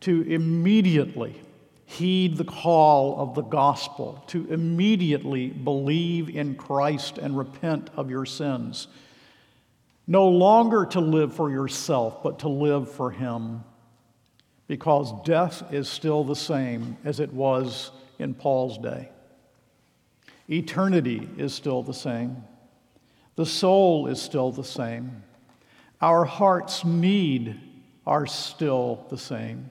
to 0.00 0.22
immediately 0.22 1.40
heed 1.84 2.36
the 2.36 2.44
call 2.44 3.20
of 3.20 3.34
the 3.34 3.42
gospel, 3.42 4.24
to 4.28 4.46
immediately 4.52 5.48
believe 5.48 6.34
in 6.34 6.56
Christ 6.56 7.18
and 7.18 7.36
repent 7.36 7.90
of 7.96 8.10
your 8.10 8.26
sins. 8.26 8.88
No 10.06 10.28
longer 10.28 10.86
to 10.86 11.00
live 11.00 11.34
for 11.34 11.50
yourself, 11.50 12.22
but 12.22 12.40
to 12.40 12.48
live 12.48 12.90
for 12.90 13.10
Him, 13.10 13.62
because 14.66 15.12
death 15.24 15.72
is 15.72 15.88
still 15.88 16.24
the 16.24 16.34
same 16.34 16.96
as 17.04 17.20
it 17.20 17.32
was 17.32 17.92
in 18.18 18.34
Paul's 18.34 18.78
day. 18.78 19.10
Eternity 20.48 21.28
is 21.36 21.54
still 21.54 21.82
the 21.82 21.94
same. 21.94 22.42
The 23.34 23.46
soul 23.46 24.06
is 24.06 24.20
still 24.20 24.52
the 24.52 24.64
same. 24.64 25.22
Our 26.00 26.24
heart's 26.24 26.84
need 26.84 27.60
are 28.06 28.26
still 28.26 29.04
the 29.10 29.18
same. 29.18 29.68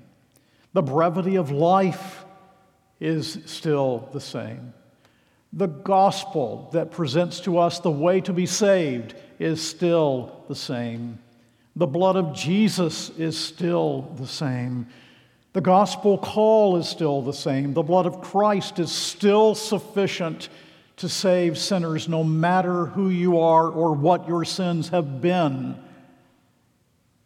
The 0.74 0.84
brevity 0.84 1.36
of 1.36 1.52
life 1.52 2.26
is 3.00 3.40
still 3.46 4.10
the 4.12 4.22
same. 4.22 4.74
The 5.54 5.68
gospel 5.68 6.70
that 6.74 6.92
presents 6.92 7.40
to 7.42 7.58
us 7.58 7.80
the 7.80 7.92
way 7.92 8.20
to 8.22 8.34
be 8.34 8.46
saved 8.46 9.16
is 9.40 9.62
still 9.62 10.44
the 10.50 10.56
same. 10.56 11.20
The 11.78 11.88
blood 11.88 12.18
of 12.18 12.34
Jesus 12.34 13.10
is 13.12 13.38
still 13.38 14.14
the 14.18 14.28
same. 14.28 14.88
The 15.56 15.62
gospel 15.62 16.18
call 16.18 16.76
is 16.76 16.86
still 16.86 17.22
the 17.22 17.32
same. 17.32 17.74
The 17.74 17.82
blood 17.82 18.06
of 18.06 18.20
Christ 18.20 18.78
is 18.78 18.92
still 18.92 19.56
sufficient 19.56 20.50
to 20.98 21.08
save 21.08 21.58
sinners, 21.58 22.10
no 22.10 22.26
matter 22.26 22.88
who 22.88 23.08
you 23.08 23.40
are 23.40 23.70
or 23.70 23.94
what 23.94 24.28
your 24.28 24.44
sins 24.44 24.90
have 24.90 25.22
been. 25.22 25.78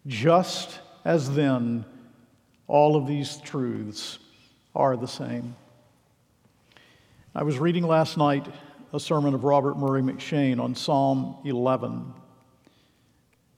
just 0.05 0.79
as 1.03 1.31
then 1.33 1.85
all 2.67 2.95
of 2.95 3.07
these 3.07 3.37
truths 3.37 4.19
are 4.75 4.95
the 4.95 5.07
same. 5.07 5.55
I 7.33 7.41
was 7.41 7.57
reading 7.57 7.87
last 7.87 8.15
night 8.15 8.45
a 8.93 8.99
sermon 8.99 9.33
of 9.33 9.43
Robert 9.43 9.75
Murray 9.75 10.03
M'Cheyne 10.03 10.59
on 10.59 10.75
Psalm 10.75 11.35
11. 11.45 12.13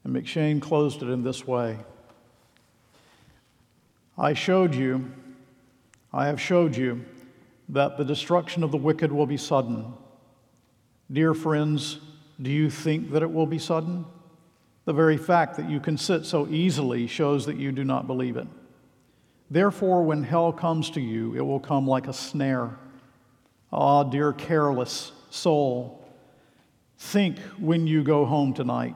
And 0.04 0.16
McShane 0.16 0.62
closed 0.62 1.02
it 1.02 1.10
in 1.10 1.22
this 1.22 1.46
way 1.46 1.78
I 4.22 4.34
showed 4.34 4.72
you, 4.72 5.10
I 6.12 6.26
have 6.26 6.40
showed 6.40 6.76
you 6.76 7.04
that 7.70 7.98
the 7.98 8.04
destruction 8.04 8.62
of 8.62 8.70
the 8.70 8.76
wicked 8.76 9.10
will 9.10 9.26
be 9.26 9.36
sudden. 9.36 9.94
Dear 11.10 11.34
friends, 11.34 11.98
do 12.40 12.48
you 12.48 12.70
think 12.70 13.10
that 13.10 13.24
it 13.24 13.32
will 13.32 13.46
be 13.46 13.58
sudden? 13.58 14.04
The 14.84 14.92
very 14.92 15.16
fact 15.16 15.56
that 15.56 15.68
you 15.68 15.80
can 15.80 15.98
sit 15.98 16.24
so 16.24 16.46
easily 16.46 17.08
shows 17.08 17.46
that 17.46 17.56
you 17.56 17.72
do 17.72 17.82
not 17.82 18.06
believe 18.06 18.36
it. 18.36 18.46
Therefore, 19.50 20.04
when 20.04 20.22
hell 20.22 20.52
comes 20.52 20.88
to 20.90 21.00
you, 21.00 21.34
it 21.34 21.40
will 21.40 21.58
come 21.58 21.88
like 21.88 22.06
a 22.06 22.12
snare. 22.12 22.78
Ah, 23.72 24.04
dear 24.04 24.32
careless 24.32 25.10
soul, 25.30 26.00
think 26.96 27.40
when 27.58 27.88
you 27.88 28.04
go 28.04 28.24
home 28.24 28.54
tonight. 28.54 28.94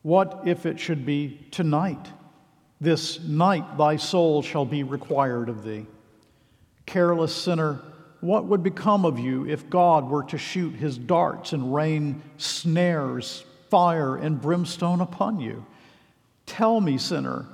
What 0.00 0.44
if 0.46 0.64
it 0.64 0.80
should 0.80 1.04
be 1.04 1.46
tonight? 1.50 2.08
This 2.80 3.20
night 3.20 3.76
thy 3.76 3.96
soul 3.96 4.42
shall 4.42 4.64
be 4.64 4.82
required 4.82 5.48
of 5.48 5.64
thee. 5.64 5.86
Careless 6.86 7.34
sinner, 7.34 7.80
what 8.20 8.46
would 8.46 8.62
become 8.62 9.04
of 9.04 9.18
you 9.18 9.46
if 9.46 9.68
God 9.68 10.08
were 10.08 10.24
to 10.24 10.38
shoot 10.38 10.74
his 10.74 10.96
darts 10.96 11.52
and 11.52 11.74
rain 11.74 12.22
snares, 12.38 13.44
fire, 13.68 14.16
and 14.16 14.40
brimstone 14.40 15.00
upon 15.00 15.40
you? 15.40 15.66
Tell 16.46 16.80
me, 16.80 16.96
sinner, 16.96 17.46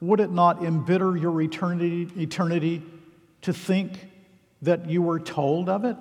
would 0.00 0.20
it 0.20 0.30
not 0.30 0.62
embitter 0.62 1.16
your 1.16 1.40
eternity, 1.40 2.10
eternity 2.16 2.82
to 3.42 3.52
think 3.52 3.92
that 4.62 4.88
you 4.88 5.00
were 5.00 5.18
told 5.18 5.68
of 5.68 5.84
it? 5.84 5.96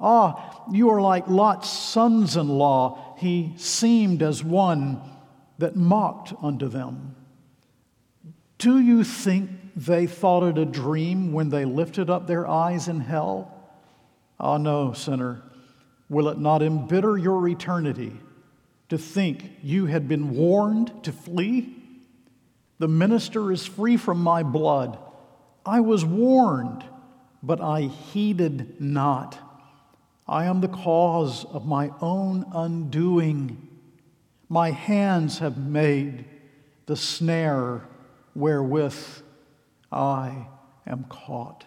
Ah, 0.00 0.64
you 0.72 0.90
are 0.90 1.00
like 1.00 1.28
Lot's 1.28 1.68
sons 1.68 2.36
in 2.36 2.48
law. 2.48 3.14
He 3.18 3.52
seemed 3.56 4.22
as 4.22 4.42
one 4.42 5.00
that 5.58 5.76
mocked 5.76 6.32
unto 6.42 6.68
them. 6.68 7.14
Do 8.64 8.80
you 8.80 9.04
think 9.04 9.50
they 9.76 10.06
thought 10.06 10.42
it 10.42 10.56
a 10.56 10.64
dream 10.64 11.34
when 11.34 11.50
they 11.50 11.66
lifted 11.66 12.08
up 12.08 12.26
their 12.26 12.48
eyes 12.48 12.88
in 12.88 13.00
hell? 13.00 13.52
Ah, 14.40 14.56
no, 14.56 14.94
sinner. 14.94 15.42
Will 16.08 16.30
it 16.30 16.38
not 16.38 16.62
embitter 16.62 17.18
your 17.18 17.46
eternity 17.46 18.18
to 18.88 18.96
think 18.96 19.50
you 19.62 19.84
had 19.84 20.08
been 20.08 20.34
warned 20.34 21.04
to 21.04 21.12
flee? 21.12 21.76
The 22.78 22.88
minister 22.88 23.52
is 23.52 23.66
free 23.66 23.98
from 23.98 24.22
my 24.22 24.42
blood. 24.42 24.96
I 25.66 25.80
was 25.80 26.02
warned, 26.02 26.86
but 27.42 27.60
I 27.60 27.82
heeded 27.82 28.80
not. 28.80 29.36
I 30.26 30.46
am 30.46 30.62
the 30.62 30.68
cause 30.68 31.44
of 31.44 31.66
my 31.66 31.90
own 32.00 32.46
undoing. 32.54 33.68
My 34.48 34.70
hands 34.70 35.40
have 35.40 35.58
made 35.58 36.24
the 36.86 36.96
snare 36.96 37.82
wherewith 38.34 39.22
I 39.92 40.46
am 40.86 41.04
caught. 41.08 41.64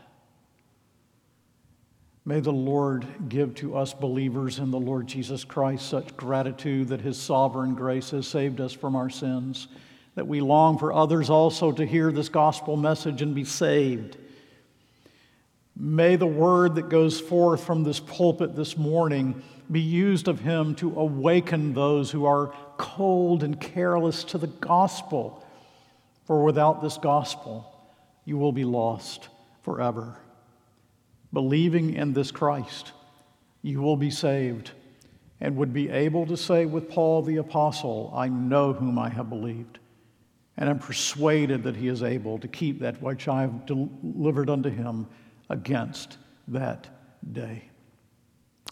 May 2.26 2.42
the 2.42 2.52
Lord 2.52 3.08
give 3.30 3.56
to 3.56 3.78
us 3.78 3.94
believers 3.94 4.60
in 4.60 4.70
the 4.70 4.80
Lord 4.80 5.08
Jesus 5.08 5.46
Christ 5.46 5.88
such 5.88 6.18
gratitude 6.18 6.90
that 6.90 7.00
his 7.00 7.18
sovereign 7.18 7.74
grace 7.74 8.10
has 8.12 8.28
saved 8.28 8.60
us 8.60 8.74
from 8.74 8.98
our 8.98 9.10
sins, 9.10 9.70
that 10.16 10.28
we 10.28 10.42
long 10.42 10.78
for 10.78 10.92
others 10.92 11.30
also 11.30 11.72
to 11.72 11.86
hear 11.86 12.12
this 12.12 12.28
gospel 12.28 12.76
message 12.76 13.22
and 13.22 13.34
be 13.34 13.46
saved. 13.46 14.18
May 15.80 16.18
the 16.18 16.28
word 16.28 16.76
that 16.76 16.90
goes 16.90 17.22
forth 17.22 17.64
from 17.64 17.84
this 17.84 18.02
pulpit 18.02 18.58
this 18.58 18.76
morning 18.76 19.42
be 19.72 19.80
used 19.80 20.28
of 20.28 20.42
him 20.42 20.76
to 20.76 21.00
awaken 21.00 21.74
those 21.74 22.12
who 22.12 22.26
are 22.26 22.54
cold 22.78 23.44
and 23.44 23.58
careless 23.62 24.26
to 24.26 24.38
the 24.38 24.48
gospel. 24.48 25.46
For 26.28 26.44
without 26.44 26.82
this 26.82 26.98
gospel, 26.98 27.74
you 28.26 28.38
will 28.38 28.52
be 28.52 28.66
lost 28.66 29.30
forever. 29.64 30.18
Believing 31.32 31.94
in 31.94 32.12
this 32.12 32.32
Christ, 32.32 32.92
you 33.62 33.82
will 33.82 33.96
be 33.96 34.12
saved 34.12 34.72
and 35.40 35.56
would 35.56 35.72
be 35.74 35.90
able 35.90 36.26
to 36.26 36.36
say 36.36 36.66
with 36.66 36.90
Paul 36.90 37.22
the 37.22 37.38
Apostle, 37.38 38.12
I 38.14 38.28
know 38.28 38.74
whom 38.74 39.00
I 39.00 39.08
have 39.08 39.30
believed, 39.30 39.80
and 40.58 40.70
am 40.70 40.80
persuaded 40.80 41.64
that 41.64 41.78
he 41.78 41.88
is 41.88 42.04
able 42.04 42.40
to 42.40 42.48
keep 42.50 42.80
that 42.80 43.02
which 43.02 43.30
I 43.30 43.42
have 43.42 43.66
delivered 43.66 44.50
unto 44.50 44.70
him 44.70 45.08
against 45.50 46.18
that 46.50 46.88
day. 47.32 47.70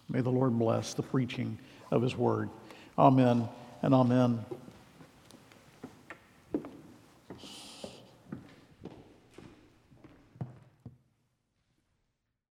May 0.10 0.20
the 0.20 0.30
Lord 0.30 0.60
bless 0.60 0.94
the 0.94 1.04
preaching 1.04 1.58
of 1.90 2.02
his 2.02 2.18
word. 2.18 2.50
Amen 2.98 3.48
and 3.82 3.94
amen. 3.94 4.44